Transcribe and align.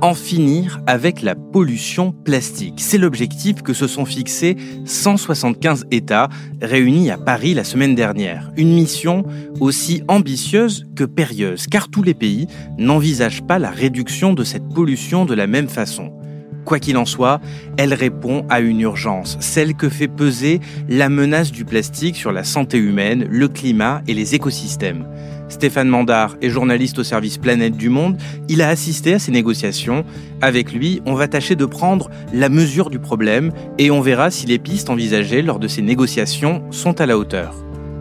en 0.00 0.14
finir 0.14 0.80
avec 0.86 1.22
la 1.22 1.34
pollution 1.34 2.12
plastique. 2.12 2.74
C'est 2.78 2.98
l'objectif 2.98 3.62
que 3.62 3.72
se 3.72 3.86
sont 3.86 4.04
fixés 4.04 4.56
175 4.84 5.86
États 5.90 6.28
réunis 6.62 7.10
à 7.10 7.18
Paris 7.18 7.54
la 7.54 7.64
semaine 7.64 7.94
dernière. 7.94 8.52
Une 8.56 8.72
mission 8.72 9.24
aussi 9.60 10.02
ambitieuse 10.08 10.86
que 10.94 11.04
périlleuse, 11.04 11.66
car 11.66 11.88
tous 11.88 12.02
les 12.02 12.14
pays 12.14 12.46
n'envisagent 12.78 13.42
pas 13.42 13.58
la 13.58 13.70
réduction 13.70 14.34
de 14.34 14.44
cette 14.44 14.68
pollution 14.68 15.24
de 15.24 15.34
la 15.34 15.46
même 15.46 15.68
façon. 15.68 16.12
Quoi 16.64 16.78
qu'il 16.78 16.98
en 16.98 17.06
soit, 17.06 17.40
elle 17.78 17.94
répond 17.94 18.44
à 18.50 18.60
une 18.60 18.80
urgence, 18.80 19.38
celle 19.40 19.74
que 19.74 19.88
fait 19.88 20.06
peser 20.06 20.60
la 20.88 21.08
menace 21.08 21.50
du 21.50 21.64
plastique 21.64 22.16
sur 22.16 22.30
la 22.30 22.44
santé 22.44 22.76
humaine, 22.76 23.26
le 23.30 23.48
climat 23.48 24.02
et 24.06 24.12
les 24.12 24.34
écosystèmes. 24.34 25.06
Stéphane 25.48 25.88
Mandard 25.88 26.36
est 26.42 26.50
journaliste 26.50 26.98
au 26.98 27.04
service 27.04 27.38
Planète 27.38 27.76
du 27.76 27.88
Monde. 27.88 28.16
Il 28.48 28.62
a 28.62 28.68
assisté 28.68 29.14
à 29.14 29.18
ces 29.18 29.32
négociations. 29.32 30.04
Avec 30.40 30.72
lui, 30.72 31.02
on 31.06 31.14
va 31.14 31.28
tâcher 31.28 31.56
de 31.56 31.64
prendre 31.64 32.10
la 32.32 32.48
mesure 32.48 32.90
du 32.90 32.98
problème 32.98 33.52
et 33.78 33.90
on 33.90 34.00
verra 34.00 34.30
si 34.30 34.46
les 34.46 34.58
pistes 34.58 34.90
envisagées 34.90 35.42
lors 35.42 35.58
de 35.58 35.68
ces 35.68 35.82
négociations 35.82 36.62
sont 36.70 37.00
à 37.00 37.06
la 37.06 37.18
hauteur. 37.18 37.54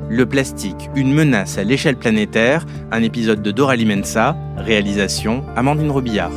Le 0.10 0.26
plastique, 0.26 0.90
une 0.96 1.14
menace 1.14 1.58
à 1.58 1.64
l'échelle 1.64 1.98
planétaire, 1.98 2.66
un 2.92 3.04
épisode 3.04 3.42
de 3.42 3.52
Dora 3.52 3.76
Limensa, 3.76 4.38
réalisation 4.58 5.44
Amandine 5.56 5.92
Robillard. 5.92 6.32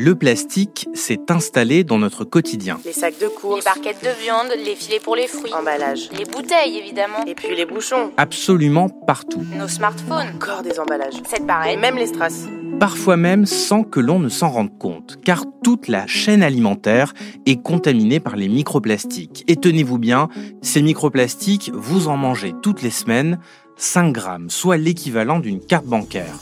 Le 0.00 0.14
plastique 0.14 0.88
s'est 0.94 1.30
installé 1.30 1.84
dans 1.84 1.98
notre 1.98 2.24
quotidien. 2.24 2.80
Les 2.86 2.92
sacs 2.92 3.18
de 3.20 3.28
course, 3.28 3.58
les 3.58 3.64
barquettes 3.64 4.02
de 4.02 4.22
viande, 4.24 4.46
les 4.64 4.74
filets 4.74 4.98
pour 4.98 5.14
les 5.14 5.26
fruits, 5.26 5.52
emballage, 5.52 6.08
les 6.16 6.24
bouteilles 6.24 6.78
évidemment, 6.78 7.22
et 7.26 7.34
puis 7.34 7.54
les 7.54 7.66
bouchons. 7.66 8.10
Absolument 8.16 8.88
partout. 8.88 9.44
Nos 9.54 9.68
smartphones, 9.68 10.36
encore 10.36 10.62
des 10.62 10.80
emballages. 10.80 11.20
C'est 11.28 11.46
pareil. 11.46 11.74
Et 11.74 11.76
même 11.76 11.96
les 11.96 12.06
strass. 12.06 12.46
Parfois 12.78 13.18
même 13.18 13.44
sans 13.44 13.82
que 13.82 14.00
l'on 14.00 14.18
ne 14.18 14.30
s'en 14.30 14.48
rende 14.48 14.78
compte, 14.78 15.18
car 15.22 15.44
toute 15.62 15.86
la 15.86 16.06
chaîne 16.06 16.42
alimentaire 16.42 17.12
est 17.44 17.60
contaminée 17.60 18.20
par 18.20 18.36
les 18.36 18.48
microplastiques. 18.48 19.44
Et 19.48 19.56
tenez-vous 19.56 19.98
bien, 19.98 20.30
ces 20.62 20.80
microplastiques, 20.80 21.70
vous 21.74 22.08
en 22.08 22.16
mangez 22.16 22.54
toutes 22.62 22.80
les 22.80 22.88
semaines 22.88 23.38
5 23.76 24.12
grammes, 24.12 24.48
soit 24.48 24.78
l'équivalent 24.78 25.40
d'une 25.40 25.60
carte 25.60 25.84
bancaire. 25.84 26.36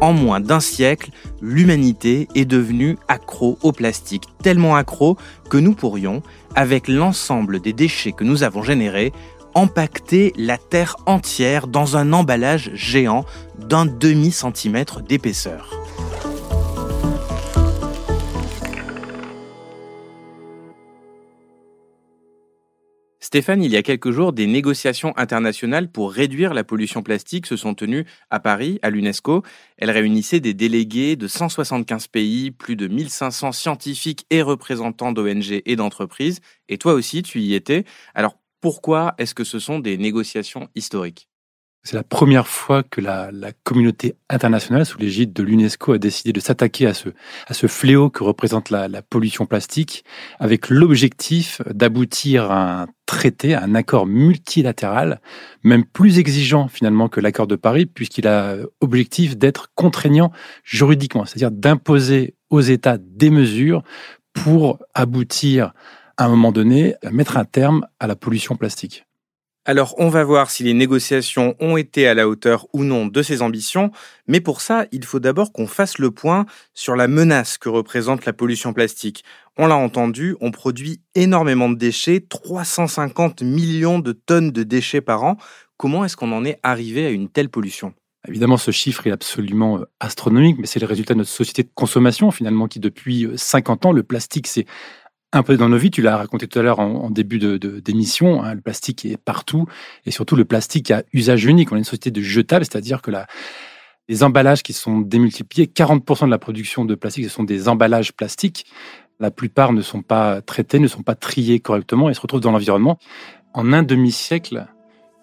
En 0.00 0.12
moins 0.12 0.38
d'un 0.38 0.60
siècle, 0.60 1.10
l'humanité 1.40 2.28
est 2.34 2.44
devenue 2.44 2.98
accro 3.08 3.58
au 3.62 3.72
plastique, 3.72 4.24
tellement 4.42 4.76
accro 4.76 5.16
que 5.50 5.56
nous 5.56 5.74
pourrions, 5.74 6.22
avec 6.54 6.88
l'ensemble 6.88 7.60
des 7.60 7.72
déchets 7.72 8.12
que 8.12 8.24
nous 8.24 8.42
avons 8.42 8.62
générés, 8.62 9.12
empacter 9.54 10.32
la 10.36 10.58
Terre 10.58 10.96
entière 11.06 11.66
dans 11.66 11.96
un 11.96 12.12
emballage 12.12 12.70
géant 12.74 13.24
d'un 13.58 13.86
demi-centimètre 13.86 15.02
d'épaisseur. 15.02 15.70
Stéphane, 23.28 23.62
il 23.62 23.70
y 23.70 23.76
a 23.76 23.82
quelques 23.82 24.10
jours, 24.10 24.32
des 24.32 24.46
négociations 24.46 25.12
internationales 25.18 25.92
pour 25.92 26.12
réduire 26.12 26.54
la 26.54 26.64
pollution 26.64 27.02
plastique 27.02 27.44
se 27.44 27.56
sont 27.56 27.74
tenues 27.74 28.06
à 28.30 28.40
Paris, 28.40 28.78
à 28.80 28.88
l'UNESCO. 28.88 29.42
Elles 29.76 29.90
réunissaient 29.90 30.40
des 30.40 30.54
délégués 30.54 31.14
de 31.14 31.28
175 31.28 32.06
pays, 32.06 32.50
plus 32.50 32.74
de 32.74 32.88
1500 32.88 33.52
scientifiques 33.52 34.24
et 34.30 34.40
représentants 34.40 35.12
d'ONG 35.12 35.60
et 35.66 35.76
d'entreprises. 35.76 36.40
Et 36.70 36.78
toi 36.78 36.94
aussi, 36.94 37.20
tu 37.20 37.40
y 37.40 37.52
étais. 37.52 37.84
Alors, 38.14 38.38
pourquoi 38.62 39.14
est-ce 39.18 39.34
que 39.34 39.44
ce 39.44 39.58
sont 39.58 39.78
des 39.78 39.98
négociations 39.98 40.70
historiques? 40.74 41.28
C'est 41.84 41.96
la 41.96 42.02
première 42.02 42.46
fois 42.46 42.82
que 42.82 43.00
la, 43.00 43.30
communauté 43.64 44.16
internationale, 44.28 44.84
sous 44.84 44.98
l'égide 44.98 45.32
de 45.32 45.42
l'UNESCO, 45.42 45.92
a 45.92 45.98
décidé 45.98 46.32
de 46.32 46.40
s'attaquer 46.40 46.86
à 46.86 46.92
ce, 46.92 47.66
fléau 47.66 48.10
que 48.10 48.22
représente 48.22 48.70
la, 48.70 49.02
pollution 49.02 49.46
plastique, 49.46 50.04
avec 50.38 50.68
l'objectif 50.68 51.62
d'aboutir 51.66 52.50
à 52.50 52.82
un 52.82 52.86
traité, 53.06 53.54
à 53.54 53.62
un 53.62 53.74
accord 53.74 54.06
multilatéral, 54.06 55.20
même 55.62 55.84
plus 55.84 56.18
exigeant 56.18 56.68
finalement 56.68 57.08
que 57.08 57.20
l'accord 57.20 57.46
de 57.46 57.56
Paris, 57.56 57.86
puisqu'il 57.86 58.26
a 58.26 58.56
objectif 58.80 59.38
d'être 59.38 59.70
contraignant 59.74 60.30
juridiquement, 60.64 61.24
c'est-à-dire 61.24 61.50
d'imposer 61.50 62.34
aux 62.50 62.60
États 62.60 62.98
des 62.98 63.30
mesures 63.30 63.82
pour 64.34 64.78
aboutir 64.94 65.72
à 66.18 66.26
un 66.26 66.28
moment 66.28 66.52
donné 66.52 66.96
mettre 67.10 67.36
un 67.38 67.44
terme 67.44 67.86
à 67.98 68.06
la 68.06 68.16
pollution 68.16 68.56
plastique. 68.56 69.07
Alors, 69.68 69.94
on 69.98 70.08
va 70.08 70.24
voir 70.24 70.50
si 70.50 70.62
les 70.62 70.72
négociations 70.72 71.54
ont 71.60 71.76
été 71.76 72.08
à 72.08 72.14
la 72.14 72.26
hauteur 72.26 72.66
ou 72.72 72.84
non 72.84 73.04
de 73.04 73.20
ces 73.20 73.42
ambitions, 73.42 73.90
mais 74.26 74.40
pour 74.40 74.62
ça, 74.62 74.86
il 74.92 75.04
faut 75.04 75.20
d'abord 75.20 75.52
qu'on 75.52 75.66
fasse 75.66 75.98
le 75.98 76.10
point 76.10 76.46
sur 76.72 76.96
la 76.96 77.06
menace 77.06 77.58
que 77.58 77.68
représente 77.68 78.24
la 78.24 78.32
pollution 78.32 78.72
plastique. 78.72 79.24
On 79.58 79.66
l'a 79.66 79.76
entendu, 79.76 80.36
on 80.40 80.52
produit 80.52 81.02
énormément 81.14 81.68
de 81.68 81.74
déchets, 81.74 82.24
350 82.26 83.42
millions 83.42 83.98
de 83.98 84.12
tonnes 84.12 84.52
de 84.52 84.62
déchets 84.62 85.02
par 85.02 85.22
an. 85.22 85.36
Comment 85.76 86.02
est-ce 86.02 86.16
qu'on 86.16 86.32
en 86.32 86.46
est 86.46 86.58
arrivé 86.62 87.04
à 87.04 87.10
une 87.10 87.28
telle 87.28 87.50
pollution? 87.50 87.92
Évidemment, 88.26 88.56
ce 88.56 88.70
chiffre 88.70 89.06
est 89.06 89.10
absolument 89.10 89.80
euh, 89.80 89.84
astronomique, 90.00 90.56
mais 90.58 90.66
c'est 90.66 90.80
le 90.80 90.86
résultat 90.86 91.12
de 91.12 91.18
notre 91.18 91.30
société 91.30 91.62
de 91.62 91.70
consommation, 91.74 92.30
finalement, 92.30 92.68
qui 92.68 92.80
depuis 92.80 93.28
50 93.36 93.84
euh, 93.84 93.88
ans, 93.88 93.92
le 93.92 94.02
plastique, 94.02 94.46
c'est 94.46 94.64
un 95.32 95.42
peu 95.42 95.56
dans 95.56 95.68
nos 95.68 95.76
vies. 95.76 95.90
Tu 95.90 96.02
l'as 96.02 96.16
raconté 96.16 96.46
tout 96.46 96.58
à 96.58 96.62
l'heure 96.62 96.80
en, 96.80 97.10
début 97.10 97.38
de, 97.38 97.56
d'émission. 97.56 98.42
Hein, 98.42 98.54
le 98.54 98.60
plastique 98.60 99.04
est 99.04 99.16
partout 99.16 99.66
et 100.06 100.10
surtout 100.10 100.36
le 100.36 100.44
plastique 100.44 100.90
à 100.90 101.02
usage 101.12 101.44
unique. 101.44 101.72
On 101.72 101.76
est 101.76 101.80
une 101.80 101.84
société 101.84 102.10
de 102.10 102.20
jetables, 102.20 102.64
c'est-à-dire 102.64 103.02
que 103.02 103.10
les 104.08 104.22
emballages 104.22 104.62
qui 104.62 104.72
sont 104.72 105.00
démultipliés, 105.00 105.66
40% 105.66 106.26
de 106.26 106.30
la 106.30 106.38
production 106.38 106.84
de 106.84 106.94
plastique, 106.94 107.24
ce 107.24 107.30
sont 107.30 107.44
des 107.44 107.68
emballages 107.68 108.12
plastiques. 108.12 108.66
La 109.20 109.30
plupart 109.30 109.72
ne 109.72 109.82
sont 109.82 110.02
pas 110.02 110.40
traités, 110.40 110.78
ne 110.78 110.88
sont 110.88 111.02
pas 111.02 111.16
triés 111.16 111.60
correctement 111.60 112.08
et 112.08 112.14
se 112.14 112.20
retrouvent 112.20 112.40
dans 112.40 112.52
l'environnement. 112.52 112.98
En 113.52 113.72
un 113.72 113.82
demi-siècle, 113.82 114.66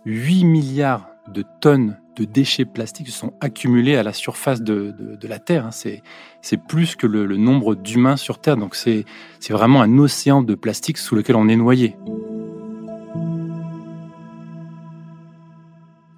8 0.05 0.43
milliards 0.43 1.07
de 1.33 1.43
tonnes 1.61 1.97
de 2.15 2.25
déchets 2.25 2.65
plastiques 2.65 3.07
se 3.07 3.19
sont 3.19 3.33
accumulés 3.41 3.95
à 3.95 4.03
la 4.03 4.13
surface 4.13 4.61
de, 4.61 4.93
la 5.23 5.39
Terre. 5.39 5.67
Hein. 5.67 5.99
C'est 6.41 6.57
plus 6.57 6.95
que 6.95 7.07
le, 7.07 7.37
nombre 7.37 7.75
d'humains 7.75 8.17
sur 8.17 8.39
Terre. 8.39 8.57
Donc 8.57 8.75
c'est 8.75 9.05
vraiment 9.49 9.81
un 9.81 9.97
océan 9.97 10.41
de 10.41 10.55
plastique 10.55 10.97
sous 10.97 11.15
lequel 11.15 11.35
on 11.35 11.47
est 11.47 11.55
noyé. 11.55 11.95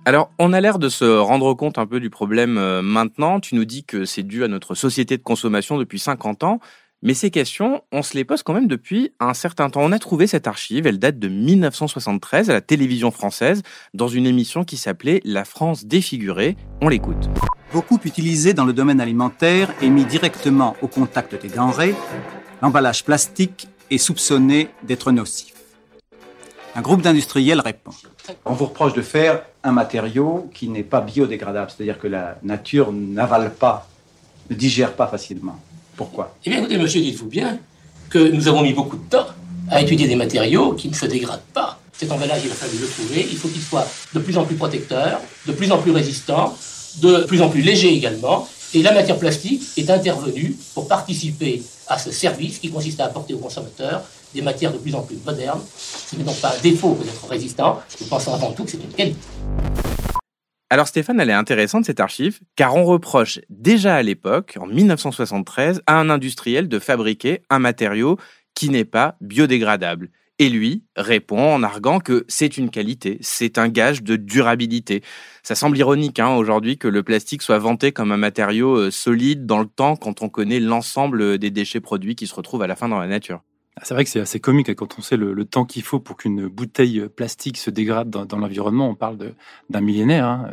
Alors, 0.08 0.32
on 0.40 0.54
a 0.54 0.62
l'air 0.62 0.80
de 0.80 0.88
se 0.88 1.04
rendre 1.04 1.54
compte 1.54 1.78
un 1.78 1.86
peu 1.86 2.00
du 2.00 2.10
problème 2.10 2.58
euh, 2.58 2.82
maintenant. 2.82 3.42
Tu 3.42 3.56
nous 3.56 3.66
dis 3.66 3.84
que 3.84 4.06
c'est 4.06 4.24
dû 4.24 4.46
à 4.46 4.48
notre 4.48 4.74
société 4.74 5.18
de 5.18 5.22
consommation 5.22 5.78
depuis 5.78 6.00
50 6.00 6.46
ans. 6.46 6.62
Mais 7.04 7.14
ces 7.14 7.30
questions, 7.30 7.84
on 7.92 8.02
se 8.02 8.16
les 8.16 8.26
pose 8.26 8.42
quand 8.42 8.56
même 8.56 8.68
depuis 8.68 9.12
un 9.20 9.36
certain 9.36 9.70
temps. 9.70 9.82
On 9.84 9.92
a 9.92 10.00
trouvé 10.00 10.26
cette 10.26 10.48
archive, 10.48 10.88
elle 10.88 10.98
date 10.98 11.20
de 11.20 11.28
1973 11.28 12.50
à 12.50 12.54
la 12.54 12.62
télévision 12.62 13.12
française, 13.12 13.62
dans 13.94 14.08
une 14.08 14.26
émission 14.26 14.64
qui 14.64 14.78
s'appelait 14.78 15.22
La 15.24 15.46
France 15.46 15.86
défigurée. 15.86 16.58
On 16.82 16.90
l'écoute. 16.90 17.30
Beaucoup 17.72 18.00
utilisé 18.04 18.56
dans 18.56 18.66
le 18.66 18.74
domaine 18.74 19.00
alimentaire 19.00 19.72
et 19.80 19.92
mis 19.92 20.06
directement 20.06 20.76
au 20.82 20.88
contact 20.88 21.40
des 21.40 21.50
denrées, 21.50 21.94
l'emballage 22.64 23.04
plastique 23.04 23.68
est 23.92 24.00
soupçonné 24.00 24.70
d'être 24.82 25.12
nocif. 25.12 25.54
Un 26.74 26.82
groupe 26.82 27.04
d'industriels 27.04 27.62
répond. 27.62 27.92
On 28.44 28.54
vous 28.54 28.66
reproche 28.66 28.94
de 28.94 29.04
faire 29.04 29.44
un 29.64 29.72
matériau 29.72 30.50
qui 30.52 30.68
n'est 30.68 30.84
pas 30.84 31.02
biodégradable, 31.02 31.70
c'est-à-dire 31.70 32.00
que 32.00 32.08
la 32.08 32.40
nature 32.42 32.92
n'avale 32.92 33.54
pas, 33.54 33.88
ne 34.50 34.56
digère 34.56 34.94
pas 34.94 35.06
facilement. 35.06 35.60
Pourquoi 35.98 36.36
Eh 36.46 36.50
bien, 36.52 36.60
écoutez, 36.60 36.78
monsieur, 36.78 37.02
dites-vous 37.02 37.26
bien 37.26 37.58
que 38.10 38.20
nous 38.20 38.48
avons 38.48 38.62
mis 38.62 38.72
beaucoup 38.72 38.96
de 38.96 39.10
temps 39.10 39.26
à 39.70 39.82
étudier 39.82 40.08
des 40.08 40.16
matériaux 40.16 40.74
qui 40.74 40.88
ne 40.88 40.94
se 40.94 41.08
dégradent 41.08 41.42
pas. 41.54 41.80
Cet 41.92 42.12
emballage, 42.12 42.42
il 42.46 42.52
a 42.52 42.54
fallu 42.54 42.78
le 42.80 42.88
trouver. 42.88 43.28
Il 43.30 43.38
faut 43.38 43.48
qu'il 43.48 43.62
soit 43.62 43.86
de 44.14 44.20
plus 44.20 44.38
en 44.38 44.46
plus 44.46 44.56
protecteur, 44.56 45.20
de 45.48 45.52
plus 45.52 45.72
en 45.72 45.80
plus 45.80 45.92
résistant, 45.92 46.56
de 47.02 47.24
plus 47.24 47.42
en 47.42 47.50
plus 47.50 47.62
léger 47.62 47.92
également. 47.92 48.48
Et 48.76 48.84
la 48.84 48.92
matière 48.94 49.18
plastique 49.18 49.64
est 49.78 49.90
intervenue 49.90 50.56
pour 50.76 50.88
participer 50.88 51.64
à 51.88 51.98
ce 51.98 52.12
service 52.12 52.60
qui 52.60 52.70
consiste 52.70 53.00
à 53.00 53.06
apporter 53.06 53.34
aux 53.34 53.40
consommateurs 53.40 54.04
des 54.36 54.42
matières 54.42 54.72
de 54.74 54.78
plus 54.78 54.94
en 54.94 55.02
plus 55.02 55.18
modernes. 55.26 55.62
Ce 55.78 56.16
n'est 56.16 56.24
donc 56.24 56.40
pas 56.40 56.54
un 56.58 56.62
défaut 56.62 56.98
d'être 57.04 57.28
résistant, 57.28 57.80
je 58.00 58.06
pense 58.06 58.28
avant 58.28 58.52
tout 58.52 58.66
que 58.66 58.72
c'est 58.72 58.78
une 58.78 58.94
qualité. 58.94 59.18
Alors 60.70 60.90
Stéphane, 60.90 61.22
elle 61.22 61.30
est 61.30 61.34
intéressante 61.34 61.86
cette 61.86 62.02
archive, 62.02 62.42
car 62.58 62.76
on 62.76 62.84
reproche 62.84 63.40
déjà 63.50 63.96
à 63.96 64.04
l'époque, 64.04 64.58
en 64.60 64.68
1973, 64.68 65.82
à 65.88 65.98
un 65.98 66.10
industriel 66.10 66.68
de 66.68 66.78
fabriquer 66.78 67.44
un 67.50 67.60
matériau 67.60 68.18
qui 68.54 68.70
n'est 68.70 68.84
pas 68.84 69.16
biodégradable. 69.22 70.10
Et 70.40 70.50
lui 70.50 70.84
répond 70.98 71.54
en 71.54 71.64
arguant 71.64 72.00
que 72.00 72.26
c'est 72.28 72.58
une 72.58 72.70
qualité, 72.70 73.18
c'est 73.22 73.58
un 73.58 73.70
gage 73.70 74.04
de 74.04 74.18
durabilité. 74.18 75.04
Ça 75.42 75.56
semble 75.56 75.78
ironique 75.78 76.20
hein, 76.20 76.36
aujourd'hui 76.36 76.78
que 76.78 76.90
le 76.90 77.02
plastique 77.02 77.42
soit 77.42 77.60
vanté 77.60 77.94
comme 77.94 78.12
un 78.12 78.18
matériau 78.18 78.76
euh, 78.76 78.92
solide 78.92 79.46
dans 79.46 79.60
le 79.60 79.68
temps 79.68 79.96
quand 79.96 80.22
on 80.22 80.30
connaît 80.30 80.60
l'ensemble 80.60 81.38
des 81.38 81.50
déchets 81.50 81.80
produits 81.80 82.16
qui 82.16 82.28
se 82.28 82.36
retrouvent 82.36 82.62
à 82.62 82.68
la 82.68 82.76
fin 82.76 82.90
dans 82.90 83.00
la 83.00 83.08
nature. 83.08 83.42
Ah, 83.78 83.82
c'est 83.84 83.94
vrai 83.94 84.04
que 84.06 84.10
c'est 84.10 84.20
assez 84.20 84.40
comique 84.40 84.74
quand 84.74 84.98
on 84.98 85.04
sait 85.04 85.18
le, 85.18 85.46
temps 85.46 85.64
qu'il 85.64 85.84
faut 85.84 86.00
pour 86.00 86.18
qu'une 86.18 86.48
bouteille 86.48 87.08
plastique 87.16 87.58
se 87.58 87.70
dégrade 87.70 88.10
dans, 88.10 88.40
l'environnement. 88.40 88.90
On 88.90 88.96
parle 88.96 89.20
d'un 89.70 89.82
millénaire. 89.82 90.26
Hein. 90.26 90.50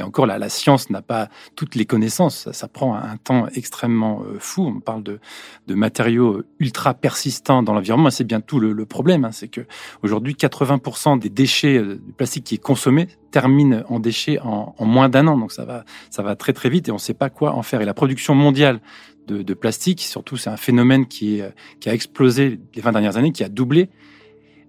Et 0.00 0.02
encore, 0.02 0.26
la, 0.26 0.38
la 0.38 0.48
science 0.48 0.90
n'a 0.90 1.00
pas 1.00 1.28
toutes 1.54 1.76
les 1.76 1.84
connaissances. 1.86 2.50
Ça, 2.50 2.66
prend 2.66 2.96
un 2.96 3.16
temps 3.16 3.46
extrêmement 3.54 4.22
euh, 4.22 4.38
fou. 4.40 4.66
On 4.66 4.80
parle 4.80 5.04
de, 5.04 5.20
de 5.68 5.74
matériaux 5.74 6.42
ultra 6.58 6.94
persistants 6.94 7.62
dans 7.62 7.74
l'environnement. 7.74 8.10
C'est 8.10 8.24
bien 8.24 8.40
tout 8.40 8.58
le, 8.58 8.84
problème. 8.86 9.24
Hein. 9.24 9.30
C'est 9.30 9.46
que 9.46 9.60
aujourd'hui, 10.02 10.34
80% 10.34 11.20
des 11.20 11.28
déchets 11.30 11.78
euh, 11.78 12.00
du 12.04 12.12
plastique 12.12 12.42
qui 12.42 12.56
est 12.56 12.58
consommé 12.58 13.06
termine 13.30 13.84
en 13.88 14.00
déchets 14.00 14.40
en, 14.40 14.74
en 14.76 14.84
moins 14.84 15.08
d'un 15.08 15.28
an. 15.28 15.38
Donc 15.38 15.52
ça 15.52 15.64
va, 15.64 15.84
ça 16.10 16.22
va 16.22 16.34
très 16.34 16.52
très 16.52 16.70
vite 16.70 16.88
et 16.88 16.90
on 16.90 16.96
ne 16.96 17.00
sait 17.00 17.14
pas 17.14 17.30
quoi 17.30 17.54
en 17.54 17.62
faire. 17.62 17.80
Et 17.80 17.84
la 17.84 17.94
production 17.94 18.34
mondiale 18.34 18.80
de, 19.26 19.54
plastique. 19.54 20.00
Surtout, 20.00 20.36
c'est 20.36 20.50
un 20.50 20.56
phénomène 20.56 21.06
qui, 21.06 21.40
qui 21.80 21.88
a 21.88 21.94
explosé 21.94 22.60
les 22.74 22.82
20 22.82 22.92
dernières 22.92 23.16
années, 23.16 23.32
qui 23.32 23.44
a 23.44 23.48
doublé. 23.48 23.88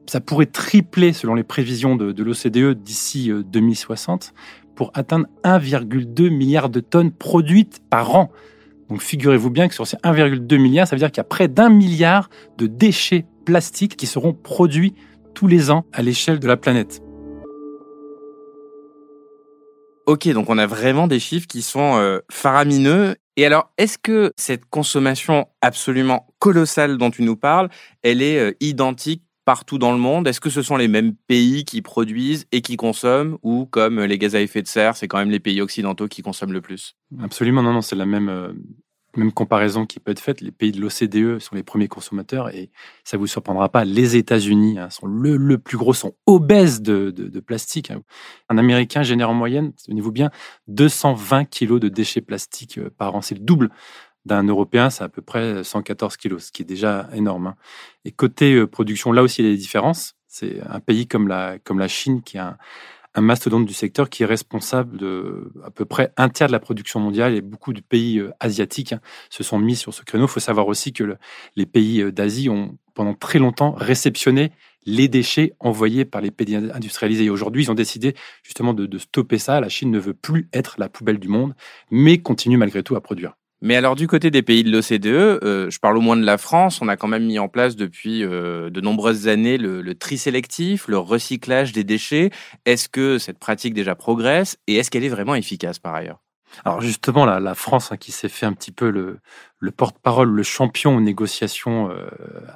Ça 0.08 0.22
pourrait 0.22 0.46
tripler, 0.46 1.14
selon 1.14 1.34
les 1.34 1.44
prévisions 1.44 1.96
de, 1.96 2.24
l'OCDE, 2.24 2.78
d'ici 2.82 3.32
2060, 3.32 4.34
euh, 4.34 4.66
pour 4.76 4.92
atteindre 4.94 5.28
1,2 5.44 6.30
milliard 6.30 6.70
de 6.70 6.80
tonnes 6.80 7.12
produites 7.12 7.82
par 7.90 8.16
an. 8.16 8.32
Donc 8.90 9.02
figurez-vous 9.02 9.50
bien 9.50 9.68
que 9.68 9.74
sur 9.74 9.88
ces 9.88 9.98
1,2 9.98 10.58
milliard, 10.58 10.88
ça 10.88 10.96
veut 10.96 11.00
dire 11.00 11.10
qu'il 11.10 11.18
y 11.18 11.22
a 11.22 11.26
près 11.26 11.48
d'un 11.48 11.70
milliard 11.70 12.30
de 12.58 12.68
déchets 12.68 13.26
plastiques 13.46 13.96
qui 13.96 14.06
seront 14.06 14.34
produits 14.34 14.94
tous 15.34 15.48
les 15.48 15.72
ans 15.72 15.86
à 15.92 16.02
l'échelle 16.02 16.40
de 16.40 16.48
la 16.48 16.58
planète. 16.58 17.02
Ok, 20.06 20.30
donc 20.30 20.52
on 20.52 20.58
a 20.60 20.68
vraiment 20.68 21.08
des 21.08 21.20
chiffres 21.20 21.48
qui 21.48 21.64
sont 21.64 21.98
euh, 21.98 22.20
faramineux 22.30 23.16
et 23.38 23.46
alors, 23.46 23.72
est-ce 23.78 23.98
que 23.98 24.32
cette 24.38 24.66
consommation 24.66 25.48
absolument 25.62 26.28
colossale 26.40 26.98
dont 26.98 27.12
tu 27.12 27.24
nous 27.24 27.36
parles, 27.36 27.70
elle 28.02 28.22
est 28.22 28.40
euh, 28.40 28.54
identique 28.60 29.24
partout 29.44 29.78
dans 29.78 29.92
le 29.92 29.98
monde? 29.98 30.28
Est-ce 30.28 30.40
que 30.40 30.50
ce 30.50 30.62
sont 30.62 30.78
les 30.78 30.88
mêmes 30.88 31.14
pays 31.28 31.66
qui 31.66 31.82
produisent 31.82 32.46
et 32.52 32.62
qui 32.62 32.78
consomment 32.78 33.38
ou 33.44 33.66
comme 33.66 34.02
les 34.02 34.18
gaz 34.18 34.36
à 34.36 34.42
effet 34.42 34.62
de 34.62 34.68
serre, 34.68 34.96
c'est 34.98 35.08
quand 35.08 35.18
même 35.18 35.32
les 35.32 35.40
pays 35.40 35.62
occidentaux 35.62 36.08
qui 36.08 36.22
consomment 36.22 36.54
le 36.54 36.62
plus? 36.62 36.96
Absolument, 37.22 37.62
non, 37.62 37.74
non, 37.74 37.82
c'est 37.82 37.96
la 37.96 38.06
même, 38.06 38.30
euh, 38.30 38.54
même 39.18 39.32
comparaison 39.32 39.86
qui 39.86 40.00
peut 40.00 40.12
être 40.12 40.20
faite, 40.20 40.42
les 40.42 40.52
pays 40.52 40.72
de 40.72 40.82
l'OCDE 40.82 41.40
sont 41.40 41.56
les 41.56 41.64
premiers 41.64 41.88
consommateurs 41.88 42.50
et 42.50 42.70
ça 43.04 43.18
vous 43.18 43.28
surprendra 43.28 43.70
pas, 43.70 43.86
les 43.86 44.16
États-Unis 44.16 44.80
hein, 44.80 44.90
sont 44.90 45.08
le, 45.08 45.58
plus 45.58 45.78
gros, 45.78 45.94
sont 45.94 46.16
obèses 46.26 46.82
de, 46.82 47.40
plastique. 47.40 47.92
Hein. 47.92 48.02
Un 48.50 48.58
Américain 48.58 49.04
génère 49.04 49.30
en 49.30 49.34
moyenne, 49.34 49.74
tenez-vous 49.86 50.12
bien, 50.12 50.32
220 50.68 51.46
kilos 51.46 51.80
de 51.80 51.90
déchets 51.90 52.22
plastiques 52.22 52.78
euh, 52.78 52.90
par 52.98 53.16
an. 53.16 53.22
C'est 53.22 53.36
le 53.36 53.42
double 53.42 53.70
d'un 54.26 54.44
Européen, 54.44 54.90
c'est 54.90 55.04
à 55.04 55.10
peu 55.10 55.22
près 55.22 55.64
114 55.64 56.18
kilos, 56.18 56.46
ce 56.46 56.52
qui 56.52 56.64
est 56.64 56.66
déjà 56.66 57.08
énorme. 57.14 57.48
Hein. 57.48 57.56
Et 58.06 58.12
côté 58.12 58.56
euh, 58.56 58.68
production, 58.68 59.12
là 59.12 59.22
aussi, 59.24 59.42
il 59.42 59.46
y 59.46 59.50
a 59.50 59.52
des 59.52 59.58
différences. 59.58 60.16
C'est 60.28 60.60
un 60.68 60.80
pays 60.80 61.08
comme 61.08 61.28
la, 61.28 61.60
comme 61.60 61.80
la 61.80 61.88
Chine 61.88 62.22
qui 62.22 62.38
a 62.38 62.48
un, 62.48 62.58
un 63.16 63.22
mastodonte 63.22 63.66
du 63.66 63.74
secteur 63.74 64.10
qui 64.10 64.24
est 64.24 64.26
responsable 64.26 64.98
de 64.98 65.52
à 65.64 65.72
peu 65.72 65.86
près 65.86 66.12
un 66.18 66.30
tiers 66.30 66.48
de 66.48 66.52
la 66.52 66.60
production 66.60 67.00
mondiale 67.00 67.34
et 67.34 67.42
beaucoup 67.42 67.74
de 67.74 67.82
pays 67.82 68.20
euh, 68.20 68.32
asiatiques 68.40 68.94
hein, 68.94 69.00
se 69.30 69.44
sont 69.44 69.58
mis 69.58 69.76
sur 69.76 69.94
ce 69.94 70.04
créneau. 70.04 70.26
Il 70.26 70.30
faut 70.30 70.40
savoir 70.40 70.68
aussi 70.68 70.94
que 70.94 71.16
les 71.56 71.66
pays 71.66 72.02
euh, 72.02 72.12
d'Asie 72.12 72.50
ont 72.50 72.78
pendant 72.94 73.14
très 73.14 73.40
longtemps 73.40 73.72
réceptionné 73.72 74.52
les 74.86 75.08
déchets 75.08 75.54
envoyés 75.60 76.06
par 76.06 76.22
les 76.22 76.32
pays 76.32 76.56
industrialisés. 76.56 77.26
Et 77.26 77.30
aujourd'hui, 77.30 77.64
ils 77.64 77.72
ont 77.72 77.76
décidé 77.76 78.16
justement 78.44 78.74
de, 78.74 78.86
de 78.86 78.98
stopper 78.98 79.40
ça. 79.40 79.60
La 79.60 79.70
Chine 79.70 79.92
ne 79.92 80.00
veut 80.00 80.14
plus 80.14 80.48
être 80.54 80.76
la 80.78 80.90
poubelle 80.90 81.18
du 81.18 81.28
monde, 81.28 81.56
mais 81.90 82.20
continue 82.20 82.58
malgré 82.58 82.84
tout 82.84 82.96
à 82.96 83.02
produire. 83.02 83.34
Mais 83.62 83.76
alors 83.76 83.96
du 83.96 84.08
côté 84.08 84.32
des 84.32 84.42
pays 84.42 84.64
de 84.64 84.72
l'OCDE, 84.72 85.06
euh, 85.06 85.70
je 85.70 85.80
parle 85.80 85.98
au 85.98 86.02
moins 86.02 86.18
de 86.18 86.26
la 86.26 86.38
France, 86.38 86.82
on 86.82 86.88
a 86.88 86.98
quand 86.98 87.08
même 87.08 87.26
mis 87.26 87.40
en 87.40 87.48
place 87.48 87.76
depuis 87.76 88.24
euh, 88.24 88.70
de 88.70 88.82
nombreuses 88.82 89.28
années 89.28 89.58
le, 89.58 89.96
tri 89.96 90.18
sélectif, 90.18 90.88
le 90.88 90.98
recyclage 90.98 91.72
des 91.72 91.84
déchets. 91.84 92.32
Est-ce 92.66 92.90
que 92.90 93.18
cette 93.18 93.40
pratique 93.40 93.74
déjà 93.74 93.96
progresse 93.96 94.58
et 94.68 94.76
est-ce 94.76 94.92
qu'elle 94.92 95.06
est 95.06 95.10
vraiment 95.10 95.36
efficace 95.36 95.80
par 95.80 95.96
ailleurs? 95.96 96.22
Alors 96.64 96.82
justement, 96.82 97.26
la, 97.26 97.40
la 97.40 97.56
France 97.56 97.92
hein, 97.92 97.98
qui 97.98 98.12
s'est 98.12 98.30
fait 98.30 98.46
un 98.46 98.54
petit 98.54 98.72
peu 98.72 98.90
le, 98.90 99.20
le 99.60 99.72
porte-parole, 99.72 100.30
le 100.30 100.44
champion 100.44 100.96
aux 100.98 101.02
négociations 101.02 101.90
euh, 101.90 102.08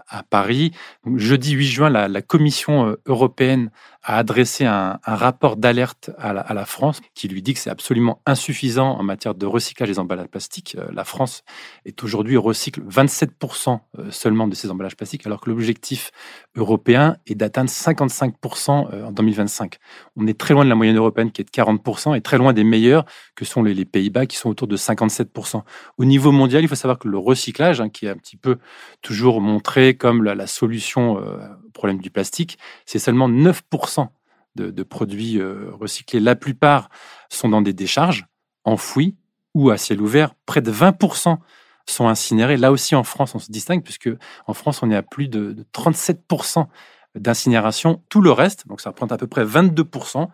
à 0.08 0.24
Paris. 0.24 0.72
jeudi 1.16 1.52
8 1.52 1.68
juin, 1.68 1.90
la, 1.90 2.22
Commission 2.22 2.88
euh, 2.88 3.02
européenne 3.06 3.72
a 4.04 4.18
adressé 4.18 4.66
un, 4.66 5.00
rapport 5.04 5.56
d'alerte 5.56 6.12
à, 6.18 6.34
la, 6.34 6.66
France 6.66 7.02
qui 7.16 7.28
lui 7.28 7.42
dit 7.42 7.54
que 7.54 7.60
c'est 7.60 7.70
absolument 7.70 8.22
insuffisant 8.26 8.98
en 8.98 9.04
matière 9.04 9.36
de 9.36 9.46
recyclage 9.46 9.90
des 9.90 10.00
emballages 10.00 10.28
plastiques. 10.28 10.76
Euh, 10.78 10.88
la 10.94 11.04
France 11.04 11.44
est 11.86 12.04
aujourd'hui 12.04 12.38
recycle 12.38 12.82
27% 12.82 13.80
seulement 14.10 14.48
de 14.48 14.56
ces 14.56 14.70
emballages 14.70 14.96
plastiques, 14.96 15.26
alors 15.26 15.42
que 15.42 15.50
l'objectif 15.50 16.12
européen 16.56 17.18
est 17.28 17.36
d'atteindre 17.36 17.70
55% 17.70 19.06
en 19.06 19.12
2025. 19.12 19.78
On 20.16 20.28
est 20.28 20.38
très 20.38 20.54
loin 20.54 20.64
de 20.64 20.70
la 20.70 20.76
moyenne 20.76 20.98
européenne 20.98 21.32
qui 21.32 21.42
est 21.42 21.46
de 21.46 21.50
40% 21.50 22.16
et 22.16 22.22
très 22.22 22.38
loin 22.38 22.54
des 22.54 22.64
meilleurs 22.64 23.06
que 23.36 23.46
sont 23.46 23.64
les 23.64 23.86
Pays-Bas 23.86 24.26
qui 24.26 24.38
sont 24.38 24.50
autour 24.50 24.68
de 24.68 24.78
57%. 24.78 25.62
Au 25.98 26.06
niveau 26.06 26.32
mondial, 26.32 26.64
il 26.64 26.68
faut 26.68 26.76
savoir 26.76 26.89
que 26.98 27.08
le 27.08 27.18
recyclage, 27.18 27.82
hein, 27.82 27.90
qui 27.90 28.06
est 28.06 28.10
un 28.10 28.18
petit 28.18 28.38
peu 28.38 28.58
toujours 29.02 29.42
montré 29.42 29.96
comme 29.96 30.24
la, 30.24 30.48
solution 30.48 31.20
euh, 31.20 31.38
au 31.66 31.72
problème 31.72 32.00
du 32.00 32.10
plastique, 32.10 32.58
c'est 32.86 33.00
seulement 33.00 33.30
9% 33.30 34.08
de, 34.56 34.84
produits 34.84 35.40
euh, 35.40 35.72
recyclés. 35.80 36.20
La 36.20 36.36
plupart 36.36 36.90
sont 37.30 37.50
dans 37.50 37.62
des 37.62 37.74
décharges 37.74 38.26
enfouies 38.66 39.16
ou 39.54 39.70
à 39.70 39.78
ciel 39.78 40.02
ouvert. 40.02 40.34
Près 40.46 40.62
de 40.62 40.72
20% 40.72 41.38
sont 41.86 42.08
incinérés. 42.08 42.58
Là 42.58 42.72
aussi, 42.72 42.96
en 42.96 43.04
France, 43.04 43.36
on 43.36 43.40
se 43.40 43.52
distingue, 43.52 43.84
puisque 43.84 44.10
en 44.48 44.54
France, 44.54 44.84
on 44.84 44.92
est 44.92 44.96
à 44.96 45.04
plus 45.04 45.28
de, 45.28 45.66
37% 45.74 46.68
d'incinération. 47.16 48.04
Tout 48.10 48.22
le 48.22 48.32
reste, 48.32 48.68
donc 48.68 48.82
ça 48.82 48.90
représente 48.90 49.12
à 49.12 49.18
peu 49.18 49.28
près 49.28 49.44
22%, 49.44 50.28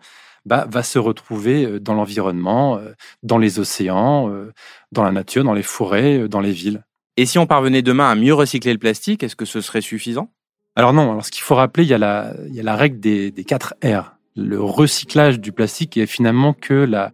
bah, 0.46 0.66
va 0.70 0.82
se 0.82 0.98
retrouver 0.98 1.78
dans 1.80 1.94
l'environnement, 1.94 2.80
dans 3.22 3.38
les 3.38 3.58
océans, 3.58 4.30
dans 4.92 5.02
la 5.02 5.12
nature, 5.12 5.44
dans 5.44 5.52
les 5.52 5.62
forêts, 5.62 6.28
dans 6.28 6.40
les 6.40 6.52
villes. 6.52 6.84
Et 7.16 7.26
si 7.26 7.38
on 7.38 7.46
parvenait 7.46 7.82
demain 7.82 8.10
à 8.10 8.14
mieux 8.14 8.34
recycler 8.34 8.72
le 8.72 8.78
plastique, 8.78 9.22
est-ce 9.22 9.36
que 9.36 9.44
ce 9.44 9.60
serait 9.60 9.80
suffisant? 9.80 10.30
Alors 10.76 10.92
non, 10.92 11.10
alors 11.10 11.24
ce 11.24 11.30
qu'il 11.30 11.42
faut 11.42 11.54
rappeler, 11.54 11.84
il 11.84 11.88
y 11.88 11.94
a 11.94 11.98
la, 11.98 12.34
il 12.46 12.54
y 12.54 12.60
a 12.60 12.62
la 12.62 12.76
règle 12.76 13.00
des, 13.00 13.30
des 13.30 13.44
4 13.44 13.74
R. 13.82 14.16
Le 14.36 14.60
recyclage 14.60 15.40
du 15.40 15.50
plastique 15.50 15.96
est 15.96 16.06
finalement 16.06 16.52
que 16.52 16.74
la, 16.74 17.12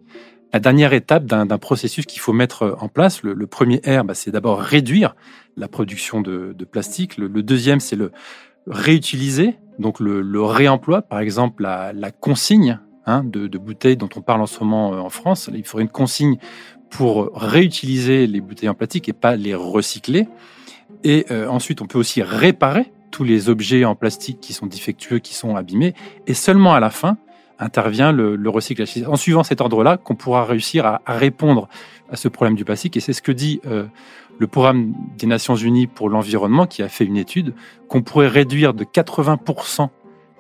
la 0.53 0.59
dernière 0.59 0.93
étape 0.93 1.25
d'un 1.25 1.47
processus 1.59 2.05
qu'il 2.05 2.21
faut 2.21 2.33
mettre 2.33 2.77
en 2.81 2.89
place. 2.89 3.23
Le, 3.23 3.47
premier 3.47 3.81
R, 3.87 4.05
bah, 4.05 4.15
c'est 4.15 4.33
d'abord 4.33 4.61
réduire 4.61 5.15
la 5.57 5.69
production 5.69 6.21
de, 6.21 6.53
de 6.53 6.65
plastique. 6.65 7.17
Le, 7.17 7.29
le 7.29 7.43
deuxième, 7.45 7.79
c'est 7.79 7.95
le 7.95 8.11
réutiliser, 8.67 9.57
donc 9.79 10.01
le, 10.01 10.21
le, 10.21 10.43
réemploi, 10.43 11.03
par 11.03 11.21
exemple 11.21 11.63
la, 11.63 11.93
la 11.93 12.11
consigne 12.11 12.81
Hein, 13.05 13.25
de, 13.25 13.59
bouteilles 13.59 13.97
dont 13.97 14.09
on 14.15 14.21
parle 14.21 14.43
en 14.43 14.47
ce 14.47 14.61
moment 14.61 14.95
euh, 14.95 14.99
en 14.99 15.09
France. 15.09 15.51
Il 15.53 15.65
faudrait 15.65 15.83
une 15.83 15.91
consigne 15.91 16.37
pour 16.89 17.33
réutiliser 17.35 18.29
les 18.29 18.41
bouteilles 18.41 18.69
en 18.69 18.75
plastique 18.75 19.09
et 19.09 19.13
pas 19.13 19.35
les 19.35 19.57
recycler. 19.57 20.29
Et 21.03 21.27
euh, 21.33 21.49
ensuite, 21.49 21.83
on 21.83 21.87
peut 21.87 21.99
aussi 21.99 22.23
réparer 22.23 22.93
tous 23.11 23.25
les 23.25 23.49
objets 23.49 23.85
en 23.85 23.97
plastique 23.97 24.41
qui 24.41 24.53
sont 24.53 24.67
défectueux, 24.67 25.19
qui 25.19 25.35
sont 25.35 25.57
abîmés. 25.57 25.95
Et 26.29 26.35
seulement 26.35 26.75
à 26.75 26.81
la 26.81 26.91
fin 26.91 27.17
intervient 27.59 28.13
le, 28.13 28.37
recyclage. 28.49 29.03
En 29.09 29.17
suivant 29.17 29.43
cet 29.43 29.61
ordre-là, 29.61 29.97
qu'on 29.97 30.15
pourra 30.15 30.45
réussir 30.45 30.87
à, 30.87 31.01
répondre 31.07 31.69
à 32.09 32.17
ce 32.17 32.29
problème 32.29 32.55
du 32.55 32.65
plastique. 32.65 32.97
Et 32.97 33.01
c'est 33.01 33.13
ce 33.13 33.23
que 33.23 33.33
dit 33.33 33.61
euh, 33.67 33.85
le 34.39 34.47
programme 34.47 34.95
des 35.19 35.27
Nations 35.27 35.57
Unies 35.57 35.89
pour 35.89 36.09
l'environnement, 36.09 36.67
qui 36.67 36.83
a 36.83 36.89
fait 36.89 37.05
une 37.05 37.17
étude, 37.17 37.53
qu'on 37.89 38.03
pourrait 38.03 38.29
réduire 38.29 38.75
de 38.75 38.85
80 38.85 39.39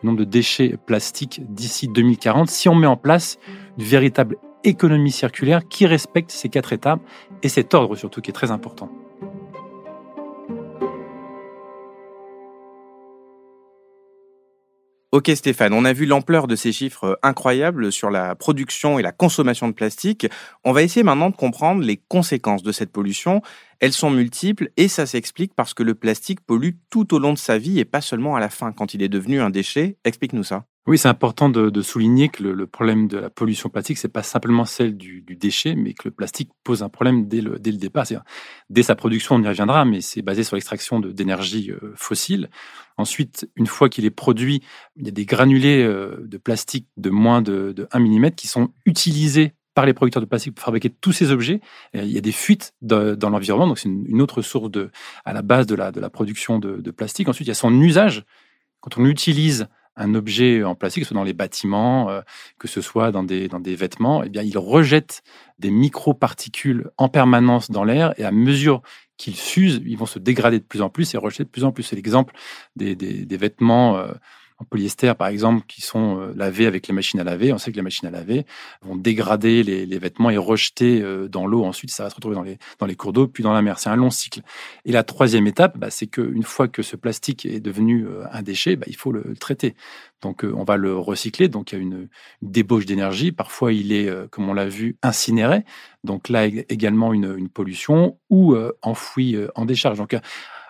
nombre 0.05 0.19
de 0.19 0.25
déchets 0.25 0.77
plastiques 0.87 1.43
d'ici 1.49 1.89
2040 1.89 2.49
si 2.51 2.69
on 2.69 2.75
met 2.75 2.87
en 2.87 2.97
place 2.97 3.39
une 3.79 3.85
véritable 3.85 4.37
économie 4.65 5.13
circulaire 5.13 5.67
qui 5.69 5.87
respecte 5.87 6.31
ces 6.31 6.49
quatre 6.49 6.73
étapes 6.73 7.01
et 7.43 7.49
cet 7.49 7.75
ordre 7.75 7.97
surtout 7.97 8.21
qui 8.21 8.31
est 8.31 8.35
très 8.35 8.51
important. 8.51 8.91
Ok 15.12 15.31
Stéphane, 15.35 15.75
on 15.75 15.85
a 15.85 15.92
vu 15.92 16.07
l'ampleur 16.07 16.47
de 16.47 16.57
ces 16.57 16.73
chiffres 16.73 17.19
incroyables 17.23 17.92
sur 17.92 18.09
la 18.09 18.35
production 18.35 18.99
et 18.99 19.02
la 19.02 19.12
consommation 19.12 19.69
de 19.69 19.75
plastique. 19.75 20.26
On 20.64 20.73
va 20.73 20.83
essayer 20.83 21.02
maintenant 21.02 21.28
de 21.28 21.37
comprendre 21.37 21.83
les 21.83 21.99
conséquences 21.99 22.62
de 22.62 22.73
cette 22.73 22.90
pollution. 22.90 23.42
Elles 23.78 23.92
sont 23.92 24.09
multiples 24.09 24.71
et 24.78 24.88
ça 24.88 25.04
s'explique 25.04 25.52
parce 25.54 25.75
que 25.75 25.83
le 25.83 25.95
plastique 25.95 26.40
pollue 26.40 26.76
tout 26.88 27.12
au 27.12 27.19
long 27.19 27.35
de 27.35 27.38
sa 27.38 27.59
vie 27.59 27.78
et 27.78 27.85
pas 27.85 28.00
seulement 28.00 28.37
à 28.37 28.40
la 28.40 28.49
fin 28.49 28.73
quand 28.73 28.95
il 28.95 29.02
est 29.02 29.11
devenu 29.11 29.42
un 29.42 29.50
déchet. 29.50 29.99
Explique-nous 30.07 30.45
ça. 30.45 30.64
Oui, 30.89 30.99
c'est 30.99 31.09
important 31.09 31.49
de, 31.49 31.81
souligner 31.81 32.29
que 32.29 32.43
le, 32.43 32.67
problème 32.67 33.07
de 33.07 33.17
la 33.17 33.31
pollution 33.31 33.69
plastique, 33.69 33.99
c'est 33.99 34.09
pas 34.09 34.25
simplement 34.25 34.65
celle 34.65 34.97
du, 34.97 35.23
déchet, 35.23 35.77
mais 35.77 35.95
que 35.95 36.09
le 36.09 36.11
plastique 36.11 36.51
pose 36.65 36.83
un 36.83 36.89
problème 36.89 37.29
dès 37.29 37.41
le, 37.41 37.61
dès 37.61 37.71
le 37.71 37.77
départ. 37.77 38.05
Dès 38.69 38.83
sa 38.83 38.97
production, 38.97 39.37
on 39.37 39.43
y 39.43 39.47
reviendra, 39.47 39.85
mais 39.85 40.01
c'est 40.01 40.23
basé 40.23 40.43
sur 40.43 40.57
l'extraction 40.57 40.99
d'énergie 40.99 41.71
euh, 41.71 41.93
fossile. 41.95 42.51
Ensuite, 42.97 43.49
une 43.55 43.69
fois 43.69 43.89
qu'il 43.89 44.05
est 44.05 44.11
produit, 44.11 44.61
il 44.97 45.05
y 45.05 45.09
a 45.09 45.12
des 45.12 45.25
granulés 45.25 45.85
euh, 45.85 46.17
de 46.27 46.37
plastique 46.37 46.89
de 46.97 47.11
moins 47.11 47.43
de, 47.43 47.71
de 47.71 47.87
1 47.93 48.01
mm 48.01 48.33
qui 48.33 48.49
sont 48.49 48.71
utilisés 48.85 49.55
par 49.75 49.87
les 49.87 49.95
producteurs 49.95 50.21
de 50.21 50.27
plastique 50.27 50.57
pour 50.57 50.65
fabriquer 50.65 50.91
tous 50.91 51.12
ces 51.12 51.31
objets. 51.31 51.61
Et 51.95 52.01
il 52.01 52.11
y 52.11 52.19
a 52.19 52.21
des 52.21 52.33
fuites 52.33 52.75
dans 52.83 53.31
l'environnement, 53.31 53.69
donc 53.69 53.79
c'est 53.79 53.89
une, 53.89 54.21
autre 54.21 54.43
source 54.43 54.71
à 55.25 55.33
la 55.33 55.43
base 55.43 55.67
de 55.67 55.77
la, 55.77 55.93
de 55.93 56.01
la 56.01 56.11
production 56.11 56.59
de, 56.59 56.79
de 56.79 56.91
plastique. 56.91 57.29
Ensuite, 57.29 57.47
il 57.47 57.51
y 57.51 57.53
a 57.53 57.55
son 57.55 57.73
usage. 57.81 58.25
Quand 58.81 58.99
on 58.99 59.07
utilise 59.07 59.69
un 59.97 60.15
objet 60.15 60.63
en 60.65 60.75
plastique, 60.75 61.03
que 61.03 61.09
ce 61.09 61.15
soit 61.15 61.21
dans 61.21 61.25
les 61.25 61.33
bâtiments, 61.33 62.11
euh, 62.11 62.21
que 62.59 62.69
ce 62.69 62.81
soit 62.81 63.13
dans 63.13 63.23
des, 63.23 63.49
dans 63.49 63.61
des 63.61 63.77
vêtements, 63.77 64.23
eh 64.23 64.29
bien, 64.29 64.43
il 64.43 64.57
rejette 64.59 65.23
des 65.59 65.71
microparticules 65.71 66.91
en 66.97 67.09
permanence 67.09 67.71
dans 67.71 67.85
l'air 67.85 68.15
et 68.19 68.25
à 68.25 68.33
mesure 68.33 68.83
qu'ils 69.17 69.37
s'usent, 69.37 69.83
ils 69.87 69.97
vont 69.97 70.07
se 70.07 70.19
dégrader 70.19 70.59
de 70.59 70.65
plus 70.65 70.83
en 70.83 70.89
plus 70.89 71.15
et 71.15 71.19
rejeter 71.19 71.45
de 71.45 71.49
plus 71.49 71.65
en 71.65 71.73
plus. 71.73 71.83
C'est 71.83 71.97
l'exemple 71.97 72.35
des, 72.77 72.97
des, 72.97 73.37
vêtements 73.37 73.97
euh, 73.97 74.13
en 74.59 74.65
polyester, 74.65 75.13
par 75.15 75.29
exemple, 75.29 75.65
qui 75.67 75.83
sont 75.83 76.21
euh, 76.21 76.33
lavés 76.37 76.67
avec 76.67 76.89
les 76.89 76.95
machines 76.95 77.21
à 77.21 77.25
laver. 77.25 77.53
On 77.53 77.59
sait 77.59 77.71
que 77.71 77.77
les 77.77 77.83
machines 77.83 78.09
à 78.09 78.11
laver 78.11 78.47
vont 78.83 78.97
dégrader 78.97 79.63
les, 79.63 79.99
vêtements 79.99 80.31
et 80.31 80.37
rejeter 80.37 81.01
euh, 81.01 81.29
dans 81.29 81.47
l'eau. 81.47 81.65
Ensuite, 81.65 81.91
ça 81.91 82.05
va 82.05 82.11
se 82.11 82.15
retrouver 82.15 82.37
dans 82.79 82.87
les, 82.87 82.97
cours 82.97 83.13
d'eau, 83.13 83.27
puis 83.29 83.43
dans 83.43 83.53
la 83.53 83.63
mer. 83.63 83.79
C'est 83.79 83.91
un 83.91 83.97
long 83.97 84.11
cycle. 84.11 84.41
Et 84.85 84.93
la 84.93 85.03
troisième 85.03 85.47
étape, 85.47 85.79
bah, 85.79 85.91
c'est 85.91 86.07
qu'une 86.07 86.43
fois 86.43 86.69
que 86.69 86.83
ce 86.83 86.97
plastique 86.97 87.47
est 87.47 87.61
devenu 87.61 88.07
euh, 88.07 88.25
un 88.31 88.43
déchet, 88.43 88.77
bah, 88.77 88.87
il 88.89 88.97
faut 88.97 89.13
le 89.13 89.35
traiter. 89.37 89.75
Donc, 90.21 90.45
on 90.45 90.63
va 90.63 90.77
le 90.77 90.97
recycler. 90.97 91.49
Donc, 91.49 91.73
il 91.73 91.79
y 91.79 91.79
a 91.79 91.83
une, 91.83 92.09
débauche 92.43 92.87
d'énergie. 92.87 93.33
Parfois, 93.33 93.73
il 93.73 93.93
est, 93.93 94.09
comme 94.31 94.49
on 94.49 94.55
l'a 94.55 94.67
vu, 94.67 94.97
incinéré. 95.03 95.65
Donc 96.05 96.29
là, 96.29 96.47
ég- 96.47 96.65
également 96.69 97.13
une, 97.13 97.49
pollution 97.49 98.19
ou 98.31 98.55
enfoui 98.83 99.37
en 99.57 99.65
décharge. 99.65 99.99
Donc, 99.99 100.17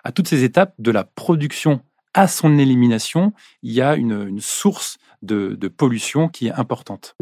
à 0.03 0.11
toutes 0.11 0.27
ces 0.27 0.43
étapes, 0.43 0.73
de 0.79 0.91
la 0.91 1.03
production 1.03 1.81
à 2.13 2.27
son 2.27 2.57
élimination, 2.57 3.33
il 3.61 3.73
y 3.73 3.81
a 3.81 3.95
une, 3.95 4.39
source 4.39 4.97
de, 5.21 5.55
pollution 5.67 6.29
qui 6.29 6.47
est 6.47 6.53
importante. 6.53 7.15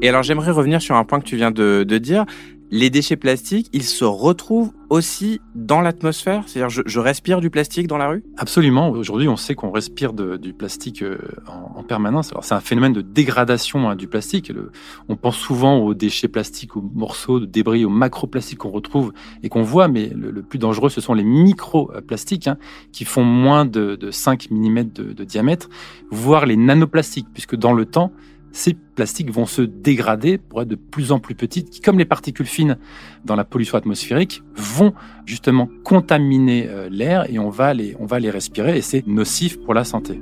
Et 0.00 0.08
alors 0.08 0.22
j'aimerais 0.22 0.52
revenir 0.52 0.80
sur 0.80 0.94
un 0.94 1.04
point 1.04 1.18
que 1.20 1.24
tu 1.24 1.36
viens 1.36 1.50
de 1.50 1.98
dire. 1.98 2.24
Les 2.70 2.90
déchets 2.90 3.16
plastiques, 3.16 3.70
ils 3.72 3.82
se 3.82 4.04
retrouvent 4.04 4.72
aussi 4.90 5.40
dans 5.54 5.80
l'atmosphère? 5.80 6.44
C'est-à-dire, 6.46 6.68
je, 6.68 6.82
je 6.84 7.00
respire 7.00 7.40
du 7.40 7.48
plastique 7.48 7.86
dans 7.86 7.96
la 7.96 8.08
rue? 8.08 8.22
Absolument. 8.36 8.90
Aujourd'hui, 8.90 9.26
on 9.26 9.36
sait 9.36 9.54
qu'on 9.54 9.70
respire 9.70 10.12
du 10.12 10.52
plastique 10.52 11.02
euh, 11.02 11.16
en, 11.46 11.78
en 11.78 11.82
permanence. 11.82 12.30
Alors, 12.32 12.44
c'est 12.44 12.54
un 12.54 12.60
phénomène 12.60 12.92
de 12.92 13.00
dégradation 13.00 13.88
hein, 13.88 13.96
du 13.96 14.06
plastique. 14.06 14.50
Le- 14.50 14.70
on 15.08 15.16
pense 15.16 15.36
souvent 15.36 15.78
aux 15.78 15.94
déchets 15.94 16.28
plastiques, 16.28 16.76
aux 16.76 16.82
morceaux 16.82 17.40
de 17.40 17.46
débris, 17.46 17.86
aux 17.86 17.90
macroplastiques 17.90 18.58
qu'on 18.58 18.70
retrouve 18.70 19.12
et 19.42 19.48
qu'on 19.48 19.62
voit, 19.62 19.88
mais 19.88 20.08
le, 20.14 20.30
le 20.30 20.42
plus 20.42 20.58
dangereux, 20.58 20.90
ce 20.90 21.00
sont 21.00 21.14
les 21.14 21.24
microplastiques 21.24 22.48
hein, 22.48 22.58
qui 22.92 23.06
font 23.06 23.24
moins 23.24 23.64
de, 23.64 23.96
de 23.96 24.10
5 24.10 24.50
mm 24.50 24.82
de, 24.84 25.12
de 25.14 25.24
diamètre, 25.24 25.70
voire 26.10 26.44
les 26.44 26.56
nanoplastiques, 26.56 27.28
puisque 27.32 27.56
dans 27.56 27.72
le 27.72 27.86
temps, 27.86 28.12
ces 28.52 28.74
plastiques 28.74 29.30
vont 29.30 29.46
se 29.46 29.62
dégrader 29.62 30.38
pour 30.38 30.62
être 30.62 30.68
de 30.68 30.74
plus 30.74 31.12
en 31.12 31.20
plus 31.20 31.34
petites, 31.34 31.70
qui, 31.70 31.80
comme 31.80 31.98
les 31.98 32.04
particules 32.04 32.46
fines 32.46 32.78
dans 33.24 33.36
la 33.36 33.44
pollution 33.44 33.78
atmosphérique, 33.78 34.42
vont 34.54 34.94
justement 35.26 35.68
contaminer 35.84 36.68
euh, 36.68 36.88
l'air 36.90 37.30
et 37.30 37.38
on 37.38 37.50
va, 37.50 37.74
les, 37.74 37.96
on 37.98 38.06
va 38.06 38.18
les 38.18 38.30
respirer 38.30 38.78
et 38.78 38.82
c'est 38.82 39.06
nocif 39.06 39.60
pour 39.60 39.74
la 39.74 39.84
santé. 39.84 40.20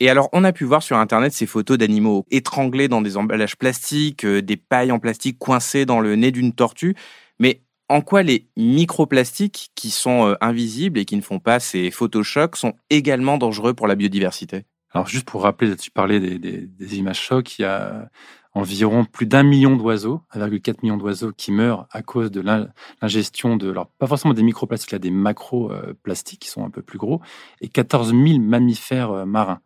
Et 0.00 0.10
alors, 0.10 0.28
on 0.32 0.44
a 0.44 0.52
pu 0.52 0.64
voir 0.64 0.82
sur 0.82 0.98
Internet 0.98 1.32
ces 1.32 1.46
photos 1.46 1.78
d'animaux 1.78 2.26
étranglés 2.30 2.88
dans 2.88 3.00
des 3.00 3.16
emballages 3.16 3.56
plastiques, 3.56 4.24
euh, 4.24 4.42
des 4.42 4.56
pailles 4.56 4.92
en 4.92 4.98
plastique 4.98 5.38
coincées 5.38 5.86
dans 5.86 6.00
le 6.00 6.16
nez 6.16 6.30
d'une 6.30 6.52
tortue. 6.52 6.94
Mais 7.38 7.62
en 7.88 8.00
quoi 8.00 8.22
les 8.22 8.48
microplastiques, 8.56 9.70
qui 9.74 9.90
sont 9.90 10.28
euh, 10.28 10.34
invisibles 10.40 10.98
et 10.98 11.04
qui 11.04 11.16
ne 11.16 11.22
font 11.22 11.38
pas 11.38 11.60
ces 11.60 11.90
photochocs, 11.90 12.56
sont 12.56 12.74
également 12.90 13.38
dangereux 13.38 13.74
pour 13.74 13.86
la 13.86 13.94
biodiversité? 13.94 14.64
Alors 14.90 15.08
juste 15.08 15.26
pour 15.28 15.42
rappeler, 15.42 15.74
tu 15.76 15.90
parlais 15.90 16.20
des, 16.20 16.96
images 16.96 17.20
chocs, 17.20 17.58
il 17.58 17.62
y 17.62 17.64
a 17.64 18.08
environ 18.52 19.04
plus 19.04 19.26
d'un 19.26 19.42
million 19.42 19.76
d'oiseaux, 19.76 20.20
1,4 20.32 20.82
million 20.84 20.96
d'oiseaux 20.96 21.32
qui 21.32 21.50
meurent 21.50 21.88
à 21.90 22.02
cause 22.02 22.30
de 22.30 22.40
l'in- 22.40 22.68
l'ingestion 23.02 23.56
de, 23.56 23.70
alors 23.70 23.88
pas 23.98 24.06
forcément 24.06 24.32
des 24.32 24.44
microplastiques, 24.44 24.92
là, 24.92 25.00
des 25.00 25.10
macroplastiques 25.10 26.38
qui 26.38 26.48
sont 26.48 26.64
un 26.64 26.70
peu 26.70 26.80
plus 26.80 26.98
gros, 26.98 27.20
et 27.60 27.68
14 27.68 28.10
000 28.12 28.38
mammifères 28.38 29.10
euh, 29.10 29.24
marins. 29.26 29.60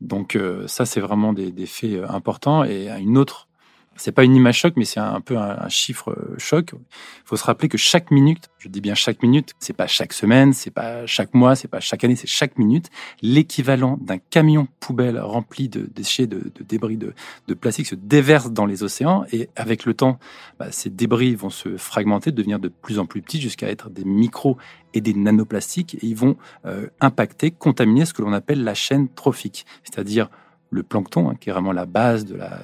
Donc 0.00 0.36
euh, 0.36 0.66
ça, 0.68 0.86
c'est 0.86 1.00
vraiment 1.00 1.32
des, 1.32 1.52
des 1.52 1.66
faits 1.66 2.02
importants. 2.08 2.64
Et 2.64 2.88
une 3.00 3.18
autre, 3.18 3.48
c'est 3.96 4.12
pas 4.12 4.24
une 4.24 4.34
image 4.34 4.58
choc, 4.58 4.74
mais 4.76 4.84
c'est 4.84 5.00
un, 5.00 5.20
peu 5.20 5.36
un, 5.36 5.68
chiffre 5.68 6.10
euh, 6.10 6.34
choc. 6.38 6.70
Il 6.72 6.78
faut 7.24 7.36
se 7.36 7.44
rappeler 7.44 7.68
que 7.68 7.76
chaque 7.76 8.10
minute, 8.10 8.48
je 8.58 8.68
dis 8.68 8.80
bien 8.80 8.94
chaque 8.94 9.22
minute, 9.22 9.52
c'est 9.58 9.74
pas 9.74 9.86
chaque 9.86 10.12
semaine, 10.12 10.52
c'est 10.52 10.70
pas 10.70 11.04
chaque 11.06 11.34
mois, 11.34 11.54
c'est 11.54 11.68
pas 11.68 11.80
chaque 11.80 12.02
année, 12.04 12.16
c'est 12.16 12.28
chaque 12.28 12.58
minute, 12.58 12.88
l'équivalent 13.20 13.98
d'un 14.00 14.18
camion 14.18 14.68
poubelle 14.80 15.18
rempli 15.18 15.68
de 15.68 15.88
déchets, 15.94 16.26
de, 16.26 16.50
débris 16.66 16.96
de, 16.96 17.12
de 17.46 17.54
plastique 17.54 17.86
se 17.86 17.94
déverse 17.94 18.50
dans 18.50 18.64
les 18.64 18.82
océans 18.82 19.24
et 19.32 19.50
avec 19.56 19.84
le 19.84 19.92
temps, 19.92 20.18
bah, 20.58 20.70
ces 20.70 20.88
débris 20.88 21.34
vont 21.34 21.50
se 21.50 21.76
fragmenter, 21.76 22.32
devenir 22.32 22.58
de 22.58 22.68
plus 22.68 22.98
en 22.98 23.06
plus 23.06 23.20
petits 23.22 23.40
jusqu'à 23.40 23.68
être 23.68 23.90
des 23.90 24.04
micros 24.04 24.56
et 24.94 25.00
des 25.00 25.14
nanoplastiques 25.14 25.96
et 25.96 26.06
ils 26.06 26.16
vont 26.16 26.36
euh, 26.64 26.86
impacter, 27.00 27.50
contaminer 27.50 28.04
ce 28.06 28.14
que 28.14 28.22
l'on 28.22 28.32
appelle 28.32 28.64
la 28.64 28.74
chaîne 28.74 29.08
trophique, 29.08 29.66
c'est-à-dire 29.84 30.30
le 30.70 30.82
plancton, 30.82 31.28
hein, 31.28 31.34
qui 31.38 31.50
est 31.50 31.52
vraiment 31.52 31.72
la 31.72 31.86
base 31.86 32.24
de 32.24 32.36
la, 32.36 32.60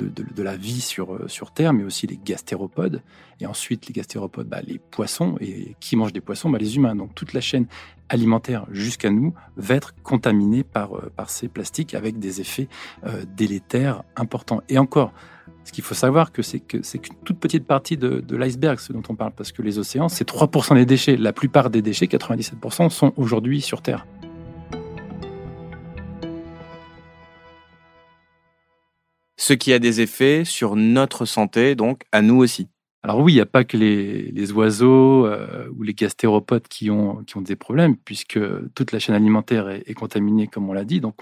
de, 0.00 0.08
de, 0.08 0.42
la 0.42 0.56
vie 0.56 0.80
sur, 0.80 1.14
euh, 1.14 1.28
sur 1.28 1.52
Terre, 1.52 1.72
mais 1.72 1.84
aussi 1.84 2.06
les 2.06 2.18
gastéropodes. 2.22 3.02
Et 3.40 3.46
ensuite, 3.46 3.86
les 3.86 3.92
gastéropodes, 3.92 4.48
bah, 4.48 4.60
les 4.66 4.78
poissons. 4.78 5.36
Et 5.40 5.76
qui 5.78 5.96
mange 5.96 6.12
des 6.12 6.22
poissons 6.22 6.48
bah, 6.48 6.58
Les 6.58 6.76
humains. 6.76 6.96
Donc 6.96 7.14
toute 7.14 7.34
la 7.34 7.40
chaîne 7.40 7.66
alimentaire 8.08 8.66
jusqu'à 8.70 9.10
nous 9.10 9.34
va 9.56 9.74
être 9.74 9.94
contaminée 10.02 10.62
par, 10.62 10.96
euh, 10.96 11.12
par 11.14 11.30
ces 11.30 11.48
plastiques 11.48 11.94
avec 11.94 12.18
des 12.18 12.40
effets 12.40 12.68
euh, 13.06 13.24
délétères 13.36 14.02
importants. 14.16 14.62
Et 14.68 14.78
encore, 14.78 15.12
ce 15.64 15.72
qu'il 15.72 15.84
faut 15.84 15.94
savoir, 15.94 16.32
que 16.32 16.42
c'est 16.42 16.60
que 16.60 16.82
c'est 16.82 16.98
qu'une 16.98 17.16
toute 17.24 17.38
petite 17.38 17.66
partie 17.66 17.96
de, 17.96 18.20
de 18.20 18.36
l'iceberg, 18.36 18.78
ce 18.78 18.92
dont 18.92 19.02
on 19.08 19.14
parle, 19.14 19.32
parce 19.32 19.52
que 19.52 19.62
les 19.62 19.78
océans, 19.78 20.08
c'est 20.08 20.28
3% 20.28 20.74
des 20.74 20.86
déchets. 20.86 21.16
La 21.16 21.32
plupart 21.32 21.70
des 21.70 21.82
déchets, 21.82 22.06
97%, 22.06 22.90
sont 22.90 23.12
aujourd'hui 23.16 23.60
sur 23.60 23.82
Terre. 23.82 24.06
Ce 29.46 29.52
qui 29.52 29.74
a 29.74 29.78
des 29.78 30.00
effets 30.00 30.46
sur 30.46 30.74
notre 30.74 31.26
santé, 31.26 31.74
donc 31.74 32.04
à 32.12 32.22
nous 32.22 32.36
aussi. 32.36 32.68
Alors 33.02 33.18
oui, 33.18 33.32
il 33.32 33.34
n'y 33.34 33.42
a 33.42 33.46
pas 33.46 33.62
que 33.62 33.76
les, 33.76 34.30
les 34.32 34.52
oiseaux 34.52 35.26
euh, 35.26 35.68
ou 35.76 35.82
les 35.82 35.92
gastéropodes 35.92 36.66
qui 36.66 36.90
ont, 36.90 37.16
qui 37.24 37.36
ont 37.36 37.42
des 37.42 37.54
problèmes, 37.54 37.94
puisque 37.94 38.40
toute 38.74 38.92
la 38.92 38.98
chaîne 38.98 39.14
alimentaire 39.14 39.68
est, 39.68 39.92
contaminée, 39.92 40.46
comme 40.46 40.70
on 40.70 40.72
l'a 40.72 40.86
dit. 40.86 41.02
Donc 41.02 41.16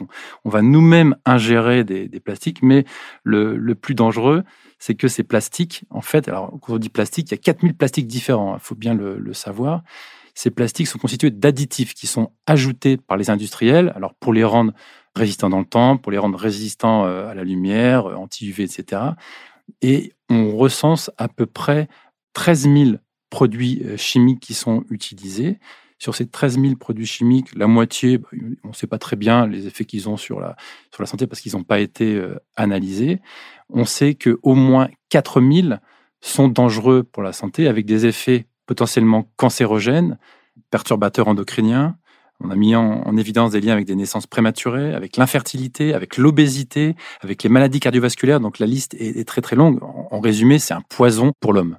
on, 0.44 0.50
va 0.50 0.62
nous-mêmes 0.62 1.16
ingérer 1.24 1.82
des, 1.82 2.08
plastiques, 2.20 2.62
mais 2.62 2.84
le, 3.24 3.56
le 3.56 3.74
plus 3.74 3.96
dangereux, 3.96 4.44
c'est 4.78 4.94
que 4.94 5.08
ces 5.08 5.24
plastiques, 5.24 5.84
en 5.90 6.00
fait, 6.00 6.28
alors 6.28 6.56
quand 6.62 6.74
on 6.74 6.78
dit 6.78 6.90
plastique, 6.90 7.26
il 7.32 7.34
y 7.34 7.34
a 7.34 7.38
4000 7.38 7.74
plastiques 7.74 8.06
différents, 8.06 8.54
il 8.54 8.60
faut 8.60 8.76
bien 8.76 8.94
le 8.94 9.32
savoir. 9.32 9.82
Ces 10.34 10.50
plastiques 10.50 10.86
sont 10.86 10.98
constitués 10.98 11.30
d'additifs 11.30 11.94
qui 11.94 12.06
sont 12.06 12.32
ajoutés 12.46 12.96
par 12.96 13.16
les 13.16 13.30
industriels, 13.30 13.92
alors 13.94 14.14
pour 14.14 14.32
les 14.32 14.44
rendre 14.44 14.72
résistants 15.14 15.50
dans 15.50 15.58
le 15.58 15.66
temps, 15.66 15.98
pour 15.98 16.10
les 16.12 16.18
rendre 16.18 16.38
résistants 16.38 17.04
euh, 17.04 17.28
à 17.28 17.34
la 17.34 17.44
lumière, 17.44 18.06
anti-UV, 18.06 18.64
etc. 18.64 19.02
Et 19.82 20.14
on 20.30 20.56
recense 20.56 21.10
à 21.18 21.28
peu 21.28 21.46
près 21.46 21.88
13 22.32 22.62
000 22.62 22.90
produits 23.30 23.82
euh, 23.84 23.96
chimiques 23.96 24.40
qui 24.40 24.54
sont 24.54 24.84
utilisés. 24.90 25.58
Sur 25.98 26.16
ces 26.16 26.28
13 26.28 26.60
000 26.60 26.76
produits 26.76 27.06
chimiques, 27.06 27.54
la 27.54 27.66
moitié, 27.66 28.18
bah, 28.18 28.28
on 28.64 28.68
ne 28.68 28.72
sait 28.72 28.88
pas 28.88 28.98
très 28.98 29.16
bien 29.16 29.46
les 29.46 29.66
effets 29.66 29.84
qu'ils 29.84 30.08
ont 30.08 30.16
sur 30.16 30.40
la, 30.40 30.56
sur 30.92 31.02
la 31.02 31.06
santé 31.06 31.26
parce 31.26 31.40
qu'ils 31.40 31.52
n'ont 31.52 31.62
pas 31.62 31.78
été 31.78 32.16
euh, 32.16 32.38
analysés. 32.56 33.20
On 33.68 33.84
sait 33.84 34.14
qu'au 34.14 34.54
moins 34.54 34.88
4 35.10 35.40
000 35.40 35.68
sont 36.20 36.48
dangereux 36.48 37.02
pour 37.04 37.22
la 37.22 37.32
santé 37.32 37.68
avec 37.68 37.86
des 37.86 38.06
effets 38.06 38.46
potentiellement 38.66 39.30
cancérogènes, 39.36 40.18
perturbateurs 40.70 41.28
endocriniens, 41.28 41.96
on 42.44 42.50
a 42.50 42.56
mis 42.56 42.74
en, 42.74 43.02
en, 43.06 43.16
évidence 43.16 43.52
des 43.52 43.60
liens 43.60 43.72
avec 43.72 43.86
des 43.86 43.94
naissances 43.94 44.26
prématurées, 44.26 44.94
avec 44.94 45.16
l'infertilité, 45.16 45.94
avec 45.94 46.16
l'obésité, 46.16 46.96
avec 47.20 47.42
les 47.42 47.48
maladies 47.48 47.78
cardiovasculaires. 47.78 48.40
Donc 48.40 48.58
la 48.58 48.66
liste 48.66 48.94
est, 48.94 49.16
est 49.16 49.24
très 49.28 49.40
très 49.40 49.54
longue. 49.54 49.82
En, 49.82 50.08
en 50.10 50.20
résumé, 50.20 50.58
c'est 50.58 50.74
un 50.74 50.80
poison 50.80 51.32
pour 51.38 51.52
l'homme. 51.52 51.78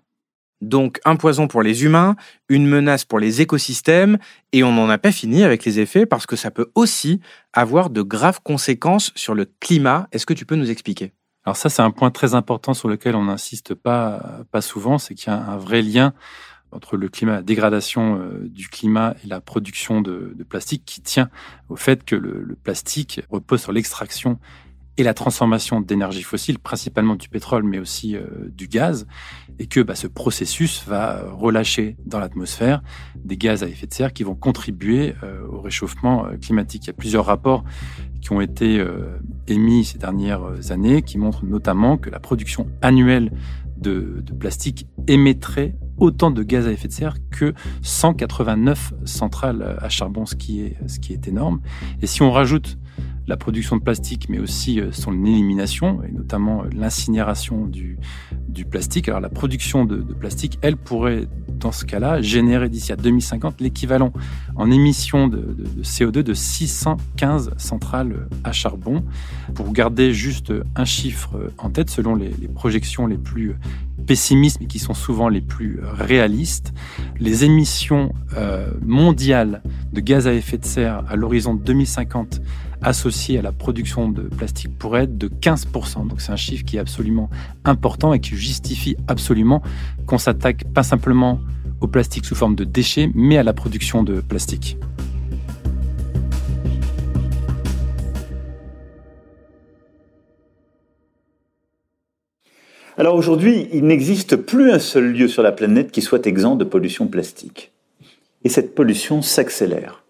Donc 0.61 1.01
un 1.03 1.17
poison 1.17 1.49
pour 1.49 1.61
les 1.61 1.83
humains, 1.83 2.15
une 2.47 2.65
menace 2.65 3.03
pour 3.03 3.19
les 3.19 3.41
écosystèmes, 3.41 4.17
et 4.53 4.63
on 4.63 4.71
n'en 4.71 4.89
a 4.89 4.97
pas 4.97 5.11
fini 5.11 5.43
avec 5.43 5.65
les 5.65 5.81
effets 5.81 6.05
parce 6.05 6.25
que 6.25 6.37
ça 6.37 6.51
peut 6.51 6.71
aussi 6.75 7.19
avoir 7.51 7.89
de 7.89 8.01
graves 8.01 8.39
conséquences 8.41 9.11
sur 9.15 9.35
le 9.35 9.45
climat. 9.59 10.07
Est-ce 10.13 10.25
que 10.25 10.33
tu 10.33 10.45
peux 10.45 10.55
nous 10.55 10.71
expliquer? 10.71 11.11
Alors 11.45 11.57
ça, 11.57 11.67
c'est 11.67 11.81
un 11.81 11.91
point 11.91 12.09
très 12.09 12.35
important 12.35 12.73
sur 12.73 12.87
lequel 12.87 13.17
on 13.17 13.25
n'insiste 13.25 13.73
pas, 13.73 14.45
pas 14.51 14.61
souvent, 14.61 14.97
c'est 14.97 15.13
qu'il 15.13 15.33
y 15.33 15.35
a 15.35 15.39
un 15.39 15.57
vrai 15.57 15.81
lien 15.81 16.13
entre 16.73 16.97
le 16.97 17.07
climat, 17.09 17.33
la 17.33 17.41
dégradation 17.41 18.19
euh, 18.19 18.47
du 18.47 18.67
climat 18.67 19.15
et 19.23 19.27
la 19.27 19.41
production 19.41 20.01
de, 20.01 20.35
plastique 20.47 20.83
qui 20.85 21.01
tient 21.01 21.29
au 21.69 21.75
fait 21.75 22.03
que 22.03 22.15
le, 22.15 22.57
plastique 22.63 23.21
repose 23.29 23.61
sur 23.61 23.71
l'extraction 23.71 24.39
et 24.97 25.03
la 25.03 25.15
transformation 25.15 25.81
d'énergie 25.81 26.21
fossile, 26.21 26.59
principalement 26.59 27.15
du 27.15 27.27
pétrole, 27.27 27.63
mais 27.63 27.79
aussi 27.79 28.15
euh, 28.15 28.27
du 28.49 28.67
gaz, 28.67 29.07
et 29.57 29.65
que 29.65 29.79
bah, 29.79 29.95
ce 29.95 30.05
processus 30.05 30.83
va 30.85 31.23
relâcher 31.31 31.97
dans 32.05 32.19
l'atmosphère 32.19 32.83
des 33.15 33.35
gaz 33.35 33.63
à 33.63 33.67
effet 33.67 33.87
de 33.87 33.93
serre 33.93 34.13
qui 34.13 34.23
vont 34.23 34.35
contribuer 34.35 35.15
euh, 35.23 35.47
au 35.47 35.61
réchauffement 35.61 36.27
climatique. 36.39 36.83
Il 36.83 36.87
y 36.87 36.89
a 36.91 36.93
plusieurs 36.93 37.25
rapports 37.25 37.63
qui 38.21 38.31
ont 38.31 38.39
été 38.39 38.85
émis 39.47 39.83
ces 39.83 39.97
dernières 39.97 40.71
années 40.71 41.01
qui 41.01 41.17
montrent 41.17 41.43
notamment 41.43 41.97
que 41.97 42.09
la 42.09 42.21
production 42.21 42.67
annuelle 42.81 43.33
de, 43.75 44.21
de 44.23 44.33
plastique 44.33 44.87
émettrait 45.07 45.75
autant 45.97 46.31
de 46.31 46.43
gaz 46.43 46.67
à 46.67 46.71
effet 46.71 46.87
de 46.87 46.93
serre 46.93 47.15
que 47.31 47.53
189 47.81 48.93
centrales 49.05 49.77
à 49.81 49.89
charbon, 49.89 50.25
ce 50.25 50.35
qui 50.35 50.61
est, 50.61 50.77
ce 50.87 50.99
qui 50.99 51.13
est 51.13 51.27
énorme. 51.27 51.61
Et 52.01 52.07
si 52.07 52.21
on 52.21 52.31
rajoute 52.31 52.77
la 53.27 53.37
production 53.37 53.77
de 53.77 53.81
plastique, 53.81 54.27
mais 54.29 54.39
aussi 54.39 54.79
euh, 54.79 54.91
son 54.91 55.25
élimination, 55.25 56.03
et 56.03 56.11
notamment 56.11 56.63
euh, 56.63 56.67
l'incinération 56.75 57.65
du, 57.65 57.97
plastique. 58.69 59.07
Alors 59.09 59.19
la 59.19 59.29
production 59.29 59.85
de, 59.85 59.97
plastique, 59.97 60.59
elle 60.61 60.77
pourrait, 60.77 61.27
dans 61.49 61.71
ce 61.71 61.85
cas-là, 61.85 62.21
générer 62.21 62.69
d'ici 62.69 62.91
à 62.91 62.95
2050 62.95 63.61
l'équivalent 63.61 64.13
en 64.55 64.71
émissions 64.71 65.27
de, 65.27 65.37
de, 65.37 65.63
de, 65.63 65.83
CO2 65.83 66.23
de 66.23 66.33
615 66.33 67.53
centrales 67.57 68.27
à 68.43 68.51
charbon. 68.51 69.03
Pour 69.55 69.71
garder 69.71 70.13
juste 70.13 70.53
un 70.75 70.85
chiffre 70.85 71.51
en 71.57 71.69
tête, 71.69 71.89
selon 71.89 72.15
les, 72.15 72.29
projections 72.53 73.07
les 73.07 73.17
plus 73.17 73.55
pessimistes, 74.05 74.59
mais 74.59 74.67
qui 74.67 74.79
sont 74.79 74.93
souvent 74.93 75.29
les 75.29 75.41
plus 75.41 75.79
réalistes, 75.83 76.73
les 77.19 77.43
émissions 77.43 78.13
euh, 78.37 78.71
mondiales 78.81 79.61
de 79.91 80.01
gaz 80.01 80.27
à 80.27 80.33
effet 80.33 80.57
de 80.57 80.65
serre 80.65 81.03
à 81.09 81.15
l'horizon 81.15 81.53
2050 81.53 82.41
associé 82.83 83.39
à 83.39 83.41
la 83.41 83.51
production 83.51 84.09
de 84.09 84.23
plastique 84.23 84.77
pourrait 84.77 85.03
être 85.03 85.17
de 85.17 85.27
15%. 85.27 86.07
Donc 86.07 86.21
c'est 86.21 86.31
un 86.31 86.37
chiffre 86.37 86.63
qui 86.65 86.77
est 86.77 86.79
absolument 86.79 87.29
important 87.65 88.13
et 88.13 88.19
qui 88.19 88.35
justifie 88.35 88.95
absolument 89.07 89.61
qu'on 90.05 90.17
s'attaque 90.17 90.65
pas 90.73 90.83
simplement 90.83 91.39
au 91.81 91.87
plastique 91.87 92.25
sous 92.25 92.35
forme 92.35 92.55
de 92.55 92.63
déchets, 92.63 93.09
mais 93.13 93.37
à 93.37 93.43
la 93.43 93.53
production 93.53 94.03
de 94.03 94.21
plastique. 94.21 94.77
Alors 102.95 103.15
aujourd'hui, 103.15 103.67
il 103.73 103.85
n'existe 103.85 104.35
plus 104.35 104.71
un 104.71 104.77
seul 104.77 105.11
lieu 105.13 105.27
sur 105.27 105.41
la 105.41 105.51
planète 105.51 105.91
qui 105.91 106.01
soit 106.01 106.27
exempt 106.27 106.55
de 106.55 106.63
pollution 106.63 107.07
plastique. 107.07 107.71
Et 108.43 108.49
cette 108.49 108.75
pollution 108.75 109.21
s'accélère. 109.21 110.02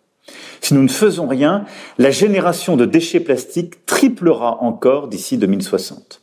Si 0.63 0.73
nous 0.73 0.81
ne 0.81 0.87
faisons 0.87 1.27
rien, 1.27 1.65
la 1.97 2.09
génération 2.09 2.77
de 2.77 2.85
déchets 2.85 3.19
plastiques 3.19 3.85
triplera 3.85 4.63
encore 4.63 5.09
d'ici 5.09 5.37
2060. 5.37 6.21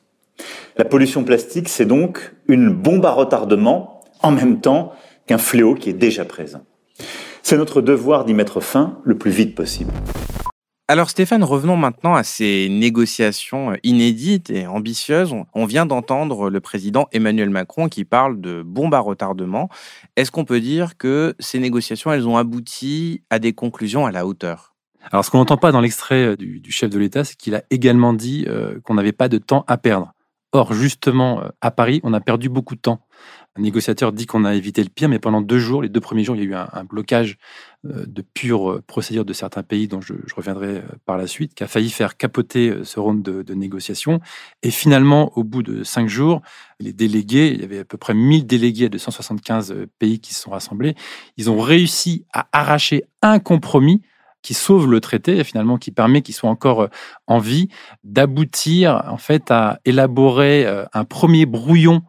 La 0.79 0.87
pollution 0.87 1.25
plastique, 1.25 1.69
c'est 1.69 1.85
donc 1.85 2.33
une 2.49 2.71
bombe 2.71 3.05
à 3.05 3.11
retardement 3.11 4.01
en 4.23 4.31
même 4.31 4.63
temps 4.63 4.95
qu'un 5.27 5.37
fléau 5.37 5.75
qui 5.75 5.91
est 5.91 5.93
déjà 5.93 6.25
présent. 6.25 6.63
C'est 7.43 7.59
notre 7.59 7.83
devoir 7.83 8.25
d'y 8.25 8.33
mettre 8.33 8.61
fin 8.61 8.99
le 9.05 9.19
plus 9.19 9.31
vite 9.31 9.55
possible. 9.55 9.93
Alors 10.91 11.09
Stéphane, 11.09 11.45
revenons 11.45 11.77
maintenant 11.77 12.17
à 12.17 12.25
ces 12.25 12.67
négociations 12.69 13.77
inédites 13.85 14.51
et 14.51 14.67
ambitieuses. 14.67 15.33
On 15.55 15.65
vient 15.65 15.87
d'entendre 15.87 16.51
le 16.51 16.59
président 16.59 17.07
Emmanuel 17.13 17.49
Macron 17.49 17.89
qui 17.89 18.05
parle 18.05 18.41
de 18.41 18.65
bombe 18.65 18.93
à 18.95 18.99
retardement. 18.99 19.69
Est-ce 20.17 20.33
qu'on 20.33 20.45
peut 20.45 20.59
dire 20.59 20.97
que 20.97 21.37
ces 21.39 21.61
négociations, 21.61 22.13
elles 22.13 22.27
ont 22.27 22.37
abouti 22.37 23.23
à 23.31 23.39
des 23.39 23.53
conclusions 23.53 24.05
à 24.05 24.11
la 24.11 24.27
hauteur? 24.27 24.75
Alors 25.13 25.25
ce 25.25 25.31
qu'on 25.31 25.39
n'entend 25.39 25.59
pas 25.59 25.71
dans 25.71 25.81
l'extrait 25.81 26.37
du, 26.37 26.59
du, 26.59 26.73
chef 26.73 26.91
de 26.91 26.99
l'État, 26.99 27.23
c'est 27.23 27.37
qu'il 27.37 27.55
a 27.55 27.63
également 27.71 28.13
dit 28.13 28.45
euh, 28.49 28.81
qu'on 28.83 28.95
n'avait 28.95 29.13
pas 29.13 29.29
de 29.29 29.39
temps 29.39 29.65
à 29.69 29.77
perdre. 29.77 30.13
Or, 30.52 30.75
justement, 30.75 31.42
à 31.61 31.71
Paris, 31.71 32.00
on 32.02 32.12
a 32.12 32.21
perdu 32.21 32.49
beaucoup 32.49 32.75
de 32.75 32.80
temps. 32.80 33.00
Un 33.57 33.62
négociateur 33.62 34.13
dit 34.13 34.26
qu'on 34.26 34.45
a 34.45 34.54
évité 34.54 34.82
le 34.82 34.89
pire, 34.89 35.08
mais 35.08 35.19
pendant 35.19 35.41
deux 35.41 35.58
jours, 35.58 35.82
les 35.82 35.89
deux 35.89 36.00
premiers 36.00 36.25
jours, 36.25 36.36
il 36.36 36.43
y 36.43 36.47
a 36.47 36.49
eu 36.49 36.54
un, 36.54 36.84
blocage 36.84 37.36
euh, 37.84 38.04
de 38.06 38.23
pure 38.23 38.80
procédure 38.86 39.25
de 39.25 39.32
certains 39.32 39.65
pays 39.65 39.89
dont 39.89 40.00
je, 40.00 40.15
reviendrai 40.36 40.78
euh, 40.78 40.82
par 41.04 41.17
la 41.17 41.26
suite, 41.26 41.54
qui 41.54 41.65
a 41.65 41.67
failli 41.67 41.91
faire 41.91 42.17
capoter 42.17 42.71
euh, 42.71 42.84
ce 42.84 43.00
round 43.00 43.23
de, 43.23 43.43
de 43.43 43.54
négociations. 43.54 44.21
Et 44.63 44.71
finalement, 44.71 45.36
au 45.36 45.43
bout 45.43 45.65
de 45.65 45.82
cinq 45.82 46.08
jours, 46.08 46.43
les 46.78 46.93
délégués, 46.93 47.52
il 47.52 47.60
y 47.60 47.65
avait 47.65 47.80
à 47.80 47.84
peu 47.84 47.99
près 47.99 48.15
1000 48.15 48.47
délégués 48.47 48.89
de 48.89 48.99
175 48.99 49.75
pays 49.99 50.21
qui 50.21 50.32
se 50.32 50.43
sont 50.43 50.50
rassemblés, 50.50 50.95
ils 51.36 51.50
ont 51.50 51.60
réussi 51.60 52.25
à 52.32 52.49
arracher 52.52 53.04
un 53.23 53.41
compromis 53.41 54.00
qui 54.43 54.55
sauve 54.55 54.91
le 54.91 55.00
traité 55.00 55.39
et 55.39 55.45
finalement 55.45 55.76
qui 55.76 55.91
permet 55.91 56.23
qu'il 56.23 56.35
soit 56.35 56.50
encore 56.50 56.89
en 57.26 57.39
vie, 57.39 57.69
d'aboutir 58.05 59.05
en 59.09 59.19
fait 59.19 59.50
à 59.50 59.81
élaborer 59.85 60.67
un 60.93 61.05
premier 61.05 61.47
brouillon 61.47 62.03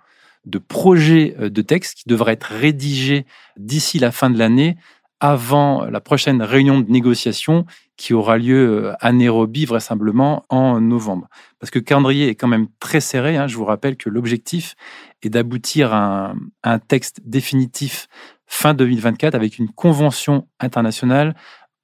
de 0.46 0.58
projet 0.58 1.36
de 1.40 1.62
texte 1.62 1.96
qui 1.96 2.04
devrait 2.08 2.34
être 2.34 2.46
rédigé 2.46 3.26
d'ici 3.58 4.00
la 4.00 4.12
fin 4.12 4.30
de 4.30 4.40
l'année 4.40 4.78
avant 5.22 5.86
la 5.86 6.02
prochaine 6.02 6.42
réunion 6.42 6.80
de 6.80 6.92
négociation 6.92 7.66
qui 7.96 8.16
aura 8.16 8.40
lieu 8.40 8.94
à 9.00 9.12
Nairobi 9.12 9.66
vraisemblablement 9.66 10.44
en 10.50 10.82
novembre. 10.82 11.30
Parce 11.60 11.70
que 11.70 11.78
le 11.78 11.84
calendrier 11.84 12.30
est 12.30 12.36
quand 12.36 12.48
même 12.48 12.66
très 12.80 13.00
serré. 13.00 13.38
Hein. 13.38 13.46
Je 13.46 13.56
vous 13.56 13.64
rappelle 13.64 13.96
que 13.96 14.10
l'objectif 14.10 14.74
est 15.22 15.30
d'aboutir 15.30 15.94
à 15.94 16.34
un, 16.64 16.80
texte 16.80 17.22
définitif 17.24 18.08
fin 18.48 18.74
2024 18.74 19.36
avec 19.36 19.60
une 19.60 19.70
convention 19.70 20.48
internationale 20.60 21.36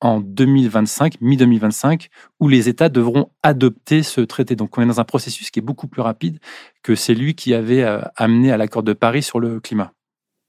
en 0.02 0.20
2025, 0.20 1.22
mi-2025, 1.22 2.08
où 2.40 2.48
les 2.48 2.70
États 2.70 2.90
devront 2.90 3.32
adopter 3.44 4.04
ce 4.04 4.22
traité. 4.22 4.56
Donc 4.56 4.78
on 4.78 4.82
est 4.82 4.86
dans 4.86 5.00
un 5.00 5.06
processus 5.06 5.50
qui 5.52 5.60
est 5.60 5.64
beaucoup 5.64 5.88
plus 5.88 6.02
rapide 6.02 6.40
que 6.84 6.96
celui 6.96 7.36
qui 7.36 7.54
avait 7.54 7.84
euh, 7.84 8.02
amené 8.16 8.52
à 8.52 8.58
l'accord 8.58 8.84
de 8.84 8.94
Paris 8.94 9.24
sur 9.24 9.40
le 9.40 9.60
climat. 9.60 9.94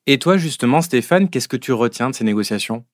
Et 0.06 0.18
toi, 0.18 0.36
justement, 0.36 0.80
Stéphane, 0.80 1.28
qu'est-ce 1.28 1.48
que 1.48 1.56
tu 1.56 1.72
retiens 1.72 2.10
de 2.10 2.14
ces 2.14 2.24
négociations? 2.24 2.84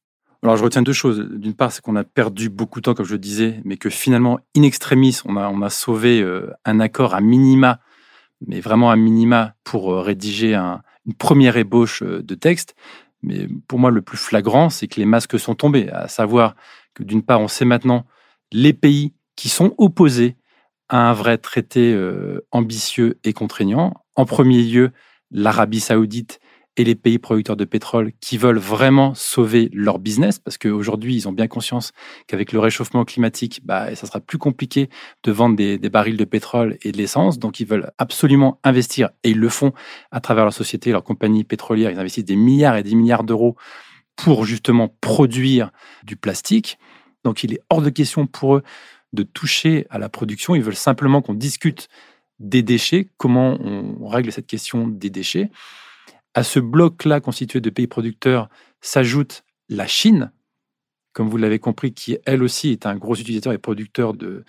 Alors, 0.43 0.57
je 0.57 0.65
retiens 0.65 0.83
deux 0.83 0.93
choses. 0.93 1.21
D'une 1.21 1.55
part, 1.55 1.73
c'est 1.73 1.81
qu'on 1.81 1.97
a 1.97 2.05
perdu 2.05 2.51
beaucoup 2.51 2.81
de 2.81 2.85
temps, 2.85 2.95
comme 2.95 3.07
je 3.07 3.13
le 3.13 3.19
disais, 3.19 3.61
mais 3.65 3.77
que 3.77 3.89
finalement, 3.89 4.41
in 4.57 4.63
extremis, 4.63 5.21
on 5.25 5.37
a, 5.37 5.49
on 5.49 5.63
a 5.63 5.71
sauvé 5.71 6.21
euh, 6.21 6.51
un 6.65 6.81
accord 6.81 7.15
à 7.15 7.21
minima, 7.21 7.81
mais 8.47 8.61
vraiment 8.61 8.91
à 8.91 8.97
minima, 8.97 9.55
pour 9.65 9.93
euh, 9.93 10.01
rédiger 10.03 10.55
un, 10.55 10.83
une 11.07 11.15
première 11.15 11.57
ébauche 11.57 12.03
de 12.03 12.35
texte. 12.35 12.75
Mais 13.25 13.49
pour 13.69 13.79
moi, 13.79 13.91
le 13.91 14.03
plus 14.03 14.19
flagrant, 14.19 14.71
c'est 14.71 14.87
que 14.87 15.01
les 15.01 15.07
masques 15.07 15.39
sont 15.39 15.55
tombés, 15.55 15.89
à 15.91 16.09
savoir 16.09 16.55
que 16.95 17.03
d'une 17.03 17.23
part, 17.23 17.41
on 17.41 17.49
sait 17.49 17.65
maintenant 17.65 18.07
les 18.53 18.73
pays 18.73 19.15
qui 19.37 19.49
sont 19.49 19.75
opposés 19.79 20.37
à 20.89 21.11
un 21.11 21.13
vrai 21.13 21.39
traité 21.39 21.93
euh, 21.93 22.47
ambitieux 22.53 23.19
et 23.25 23.33
contraignant. 23.33 23.95
En 24.15 24.27
premier 24.27 24.63
lieu, 24.63 24.93
l'Arabie 25.31 25.81
saoudite 25.81 26.39
et 26.77 26.85
les 26.85 26.97
pays 26.97 27.19
producteurs 27.19 27.57
de 27.57 27.65
pétrole 27.65 28.13
qui 28.21 28.37
veulent 28.37 28.59
vraiment 28.59 29.15
sauver 29.15 29.71
leur 29.73 29.99
business, 29.99 30.39
parce 30.39 30.59
qu'aujourd'hui, 30.59 31.15
ils 31.15 31.29
ont 31.29 31.33
bien 31.33 31.47
conscience 31.47 31.93
qu'avec 32.27 32.53
le 32.53 32.59
réchauffement 32.59 33.05
climatique, 33.05 33.61
bah, 33.65 33.95
ça 33.95 34.07
sera 34.07 34.21
plus 34.21 34.39
compliqué 34.39 34.89
de 35.23 35.31
vendre 35.31 35.55
des, 35.55 35.79
des 35.79 35.89
barils 35.89 36.17
de 36.17 36.25
pétrole 36.25 36.77
et 36.83 36.91
de 36.91 36.97
l'essence. 36.97 37.39
Donc, 37.39 37.61
ils 37.61 37.67
veulent 37.67 37.93
absolument 37.99 38.59
investir, 38.65 39.11
et 39.23 39.31
ils 39.31 39.39
le 39.39 39.49
font 39.49 39.73
à 40.11 40.21
travers 40.21 40.45
leur 40.45 40.53
société, 40.53 40.91
leur 40.91 41.05
compagnie 41.05 41.45
pétrolière. 41.45 41.91
Ils 41.93 41.99
investissent 41.99 42.25
des 42.25 42.37
milliards 42.37 42.77
et 42.77 42.83
des 42.83 42.95
milliards 42.95 43.25
d'euros 43.25 43.57
pour 44.17 44.45
justement 44.45 44.95
produire 45.01 45.71
du 46.03 46.17
plastique. 46.17 46.79
Donc, 47.25 47.45
il 47.45 47.53
est 47.53 47.61
hors 47.71 47.83
de 47.83 47.91
question 47.91 48.27
pour 48.27 48.57
eux 48.57 48.63
de 49.13 49.23
toucher 49.23 49.87
à 49.91 49.99
la 49.99 50.09
production. 50.09 50.57
Ils 50.57 50.63
veulent 50.63 50.75
simplement 50.75 51.23
qu'on 51.23 51.35
discute 51.35 51.89
des 52.41 52.63
déchets, 52.63 53.11
comment 53.17 53.57
on 53.61 54.09
règle 54.09 54.33
cette 54.33 54.49
question 54.49 54.89
des 54.89 55.09
déchets? 55.09 55.51
À 56.35 56.43
ce 56.43 56.59
bloc-là 56.59 57.21
constitué 57.21 57.61
de 57.61 57.71
pays 57.71 57.87
producteurs 57.87 58.49
s'ajoute 58.81 59.45
la 59.69 59.87
Chine, 59.87 60.33
comme 61.13 61.29
vous 61.29 61.37
l'avez 61.37 61.61
compris, 61.61 61.95
qui 61.95 62.19
elle 62.27 62.43
aussi 62.43 62.71
est 62.71 62.87
un 62.87 62.97
gros 62.97 63.15
utilisateur 63.15 63.53
et 63.53 63.59
producteur 63.59 64.15
de, 64.15 64.45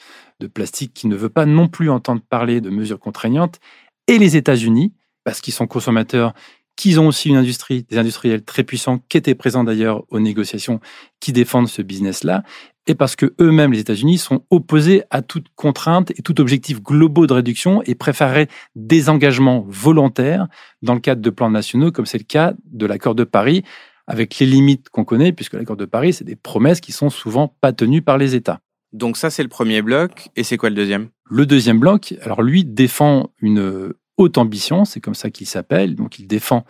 plastique, 0.54 0.94
qui 0.94 1.08
ne 1.08 1.16
veut 1.16 1.30
pas 1.30 1.46
non 1.46 1.68
plus 1.68 1.90
entendre 1.90 2.22
parler 2.28 2.60
de 2.60 2.70
mesures 2.70 3.00
contraignantes, 3.00 3.60
et 4.08 4.18
les 4.18 4.36
États-Unis, 4.36 4.94
parce 5.24 5.42
qu'ils 5.42 5.54
sont 5.54 5.68
consommateurs, 5.68 6.34
qu'ils 6.76 7.00
ont 7.00 7.08
aussi 7.08 7.30
une 7.30 7.38
industrie, 7.38 7.84
des 7.84 7.98
industriels 7.98 8.44
très 8.44 8.64
puissants, 8.64 9.00
qui 9.08 9.18
étaient 9.18 9.36
présents 9.36 9.64
d'ailleurs 9.64 10.04
aux 10.10 10.20
négociations, 10.20 10.80
qui 11.20 11.32
défendent 11.32 11.70
ce 11.70 11.82
business-là, 11.82 12.44
et 12.88 12.96
parce 12.96 13.16
que 13.16 13.34
eux-mêmes, 13.40 13.74
les 13.74 13.80
États-Unis, 13.80 14.18
sont 14.18 14.44
opposés 14.50 15.04
à 15.10 15.22
toute 15.22 15.48
contrainte 15.56 16.12
et 16.12 16.22
tout 16.22 16.40
objectif 16.40 16.82
globaux 16.82 17.28
de 17.28 17.34
réduction 17.34 17.82
et 17.84 17.96
préféreraient 17.96 18.48
des 18.76 19.10
engagements 19.10 19.66
volontaires 19.68 20.48
dans 20.82 20.94
le 20.94 21.00
cadre 21.00 21.22
de 21.22 21.30
plans 21.30 21.50
nationaux, 21.50 21.92
comme 21.92 22.06
c'est 22.06 22.18
le 22.18 22.24
cas 22.24 22.54
de 22.66 22.86
l'accord 22.86 23.16
de 23.16 23.24
Paris, 23.24 23.64
avec 24.08 24.38
les 24.38 24.46
limites 24.46 24.90
qu'on 24.90 25.04
connaît, 25.04 25.32
puisque 25.32 25.54
l'accord 25.54 25.78
de 25.78 25.86
Paris, 25.86 26.14
c'est 26.14 26.24
des 26.24 26.36
promesses 26.36 26.80
qui 26.80 26.92
sont 26.92 27.10
souvent 27.10 27.56
pas 27.60 27.74
tenues 27.74 28.04
par 28.04 28.18
les 28.18 28.36
États. 28.36 28.60
Donc 28.94 29.18
ça, 29.18 29.30
c'est 29.30 29.44
le 29.44 29.50
premier 29.50 29.82
bloc. 29.82 30.30
Et 30.36 30.44
c'est 30.44 30.58
quoi 30.58 30.70
le 30.70 30.76
deuxième? 30.76 31.10
Le 31.26 31.46
deuxième 31.46 31.80
bloc, 31.80 32.14
alors 32.22 32.44
lui 32.44 32.64
défend 32.64 33.32
une 33.42 33.94
haute 34.18 34.38
ambition, 34.38 34.86
c'est 34.86 35.02
comme 35.02 35.16
ça 35.16 35.32
qu'il 35.32 35.48
s'appelle. 35.48 35.96
Donc 35.96 36.20
il 36.20 36.28
défend 36.28 36.66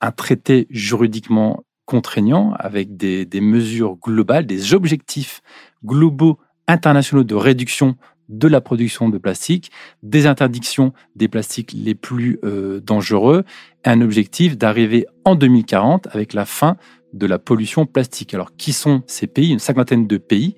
un 0.00 0.10
traité 0.10 0.66
juridiquement 0.70 1.64
contraignant 1.88 2.52
avec 2.58 2.98
des, 2.98 3.26
mesures 3.40 3.96
globales, 3.96 4.44
des 4.44 4.74
objectifs 4.74 5.40
globaux 5.82 6.38
internationaux 6.66 7.24
de 7.24 7.34
réduction 7.34 7.96
de 8.28 8.46
la 8.46 8.60
production 8.60 9.08
de 9.08 9.16
plastique, 9.16 9.70
des 10.02 10.26
interdictions 10.26 10.92
des 11.16 11.28
plastiques 11.28 11.72
les 11.72 11.94
plus 11.94 12.40
euh, 12.44 12.80
dangereux, 12.80 13.44
et 13.86 13.88
un 13.88 14.02
objectif 14.02 14.58
d'arriver 14.58 15.06
en 15.24 15.34
2040 15.34 16.08
avec 16.12 16.34
la 16.34 16.44
fin 16.44 16.76
de 17.14 17.26
la 17.26 17.38
pollution 17.38 17.86
plastique. 17.86 18.34
Alors, 18.34 18.54
qui 18.54 18.74
sont 18.74 19.02
ces 19.06 19.26
pays? 19.26 19.50
Une 19.50 19.58
cinquantaine 19.58 20.06
de 20.06 20.18
pays, 20.18 20.56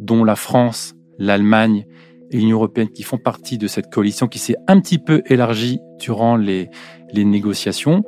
dont 0.00 0.24
la 0.24 0.34
France, 0.34 0.96
l'Allemagne 1.16 1.86
et 2.32 2.38
l'Union 2.38 2.56
européenne, 2.56 2.88
qui 2.88 3.04
font 3.04 3.18
partie 3.18 3.56
de 3.56 3.68
cette 3.68 3.88
coalition 3.88 4.26
qui 4.26 4.40
s'est 4.40 4.56
un 4.66 4.80
petit 4.80 4.98
peu 4.98 5.22
élargie 5.26 5.78
durant 6.00 6.34
les 6.34 6.70
négociations. 7.14 8.02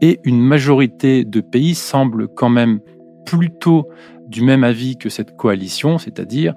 Et 0.00 0.20
une 0.24 0.40
majorité 0.40 1.24
de 1.24 1.40
pays 1.40 1.74
semblent 1.74 2.28
quand 2.28 2.50
même 2.50 2.80
plutôt 3.26 3.88
du 4.28 4.42
même 4.42 4.64
avis 4.64 4.96
que 4.96 5.08
cette 5.08 5.36
coalition, 5.36 5.98
c'est-à-dire 5.98 6.54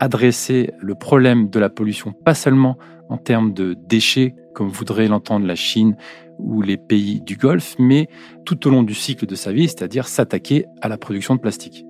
adresser 0.00 0.72
le 0.80 0.94
problème 0.94 1.48
de 1.48 1.58
la 1.58 1.70
pollution, 1.70 2.12
pas 2.12 2.34
seulement 2.34 2.76
en 3.08 3.16
termes 3.16 3.52
de 3.52 3.74
déchets, 3.74 4.34
comme 4.54 4.68
voudrait 4.68 5.08
l'entendre 5.08 5.46
la 5.46 5.54
Chine 5.54 5.96
ou 6.38 6.62
les 6.62 6.76
pays 6.76 7.20
du 7.20 7.36
Golfe, 7.36 7.76
mais 7.78 8.08
tout 8.44 8.66
au 8.66 8.70
long 8.70 8.82
du 8.82 8.94
cycle 8.94 9.26
de 9.26 9.34
sa 9.34 9.52
vie, 9.52 9.68
c'est-à-dire 9.68 10.08
s'attaquer 10.08 10.66
à 10.80 10.88
la 10.88 10.98
production 10.98 11.36
de 11.36 11.40
plastique. 11.40 11.84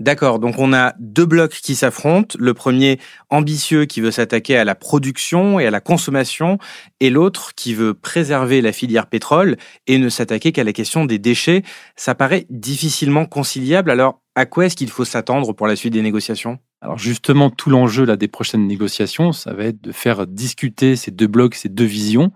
D'accord, 0.00 0.38
donc 0.38 0.54
on 0.58 0.72
a 0.72 0.94
deux 0.98 1.26
blocs 1.26 1.52
qui 1.52 1.74
s'affrontent. 1.74 2.34
Le 2.40 2.54
premier 2.54 2.98
ambitieux 3.28 3.84
qui 3.84 4.00
veut 4.00 4.10
s'attaquer 4.10 4.56
à 4.56 4.64
la 4.64 4.74
production 4.74 5.60
et 5.60 5.66
à 5.66 5.70
la 5.70 5.80
consommation, 5.80 6.56
et 7.00 7.10
l'autre 7.10 7.54
qui 7.54 7.74
veut 7.74 7.92
préserver 7.92 8.62
la 8.62 8.72
filière 8.72 9.08
pétrole 9.08 9.58
et 9.86 9.98
ne 9.98 10.08
s'attaquer 10.08 10.52
qu'à 10.52 10.64
la 10.64 10.72
question 10.72 11.04
des 11.04 11.18
déchets. 11.18 11.62
Ça 11.96 12.14
paraît 12.14 12.46
difficilement 12.48 13.26
conciliable. 13.26 13.90
Alors, 13.90 14.22
à 14.34 14.46
quoi 14.46 14.64
est-ce 14.64 14.76
qu'il 14.76 14.88
faut 14.88 15.04
s'attendre 15.04 15.52
pour 15.52 15.66
la 15.66 15.76
suite 15.76 15.92
des 15.92 16.00
négociations? 16.00 16.58
Alors 16.80 16.96
justement, 16.96 17.50
tout 17.50 17.68
l'enjeu 17.68 18.06
là 18.06 18.16
des 18.16 18.28
prochaines 18.28 18.66
négociations, 18.66 19.32
ça 19.32 19.52
va 19.52 19.64
être 19.64 19.82
de 19.82 19.92
faire 19.92 20.26
discuter 20.26 20.96
ces 20.96 21.10
deux 21.10 21.26
blocs, 21.26 21.54
ces 21.54 21.68
deux 21.68 21.84
visions, 21.84 22.32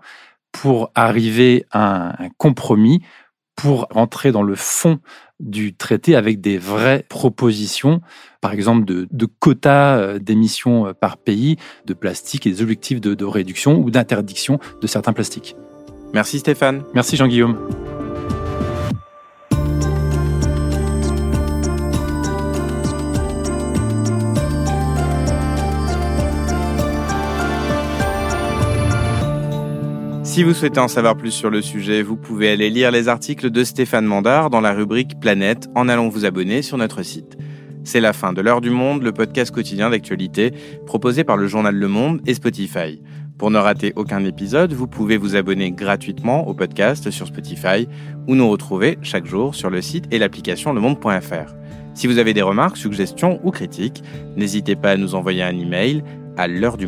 pour 0.51 0.91
arriver 0.93 1.65
à 1.71 2.23
un 2.23 2.29
compromis, 2.37 3.01
pour 3.55 3.87
rentrer 3.89 4.31
dans 4.31 4.43
le 4.43 4.55
fond 4.55 4.99
du 5.39 5.75
traité 5.75 6.15
avec 6.15 6.39
des 6.39 6.57
vraies 6.57 7.05
propositions, 7.07 8.01
par 8.41 8.53
exemple 8.53 8.85
de, 8.85 9.25
quotas 9.25 9.97
euh, 9.97 10.19
d'émissions 10.19 10.87
euh, 10.87 10.93
par 10.93 11.17
pays 11.17 11.57
de 11.85 11.93
plastique 11.93 12.47
et 12.47 12.51
des 12.51 12.61
objectifs 12.61 13.01
de, 13.01 13.13
de 13.13 13.25
réduction 13.25 13.79
ou 13.79 13.91
d'interdiction 13.91 14.59
de 14.81 14.87
certains 14.87 15.13
plastiques. 15.13 15.55
Merci 16.13 16.39
Stéphane. 16.39 16.83
Merci 16.93 17.17
Jean-Guillaume. 17.17 17.57
Si 30.35 30.43
vous 30.43 30.53
souhaitez 30.53 30.81
en 30.81 30.89
savoir 30.89 31.15
plus 31.15 31.31
sur 31.31 31.49
le 31.49 31.61
sujet, 31.61 32.01
vous 32.01 32.17
pouvez 32.17 32.49
aller 32.49 32.69
lire 32.69 32.91
les 32.91 33.07
articles 33.07 33.49
de 33.49 33.63
Stéphane 33.63 34.03
Mandard 34.03 34.49
dans 34.49 34.59
la 34.59 34.73
rubrique 34.73 35.17
Planète 35.21 35.69
en 35.75 35.87
allant 35.87 36.09
vous 36.09 36.25
abonner 36.25 36.61
sur 36.61 36.77
notre 36.77 37.03
site. 37.03 37.37
C'est 37.85 38.01
la 38.01 38.11
fin 38.11 38.33
de 38.33 38.41
l'heure 38.41 38.59
du 38.59 38.69
monde, 38.69 39.01
le 39.01 39.13
podcast 39.13 39.55
quotidien 39.55 39.89
d'actualité 39.89 40.51
proposé 40.85 41.23
par 41.23 41.37
le 41.37 41.47
journal 41.47 41.73
Le 41.73 41.87
Monde 41.87 42.19
et 42.25 42.33
Spotify. 42.33 43.01
Pour 43.37 43.49
ne 43.49 43.57
rater 43.57 43.93
aucun 43.95 44.25
épisode, 44.25 44.73
vous 44.73 44.87
pouvez 44.87 45.15
vous 45.15 45.37
abonner 45.37 45.71
gratuitement 45.71 46.45
au 46.49 46.53
podcast 46.53 47.09
sur 47.11 47.27
Spotify 47.27 47.87
ou 48.27 48.35
nous 48.35 48.49
retrouver 48.49 48.97
chaque 49.03 49.27
jour 49.27 49.55
sur 49.55 49.69
le 49.69 49.81
site 49.81 50.03
et 50.11 50.19
l'application 50.19 50.73
lemonde.fr. 50.73 51.55
Si 51.93 52.07
vous 52.07 52.17
avez 52.17 52.33
des 52.33 52.41
remarques, 52.41 52.75
suggestions 52.75 53.39
ou 53.45 53.51
critiques, 53.51 54.03
n'hésitez 54.35 54.75
pas 54.75 54.91
à 54.91 54.97
nous 54.97 55.15
envoyer 55.15 55.43
un 55.43 55.57
email 55.57 56.03
à 56.35 56.49
l'heure 56.49 56.75
du 56.75 56.87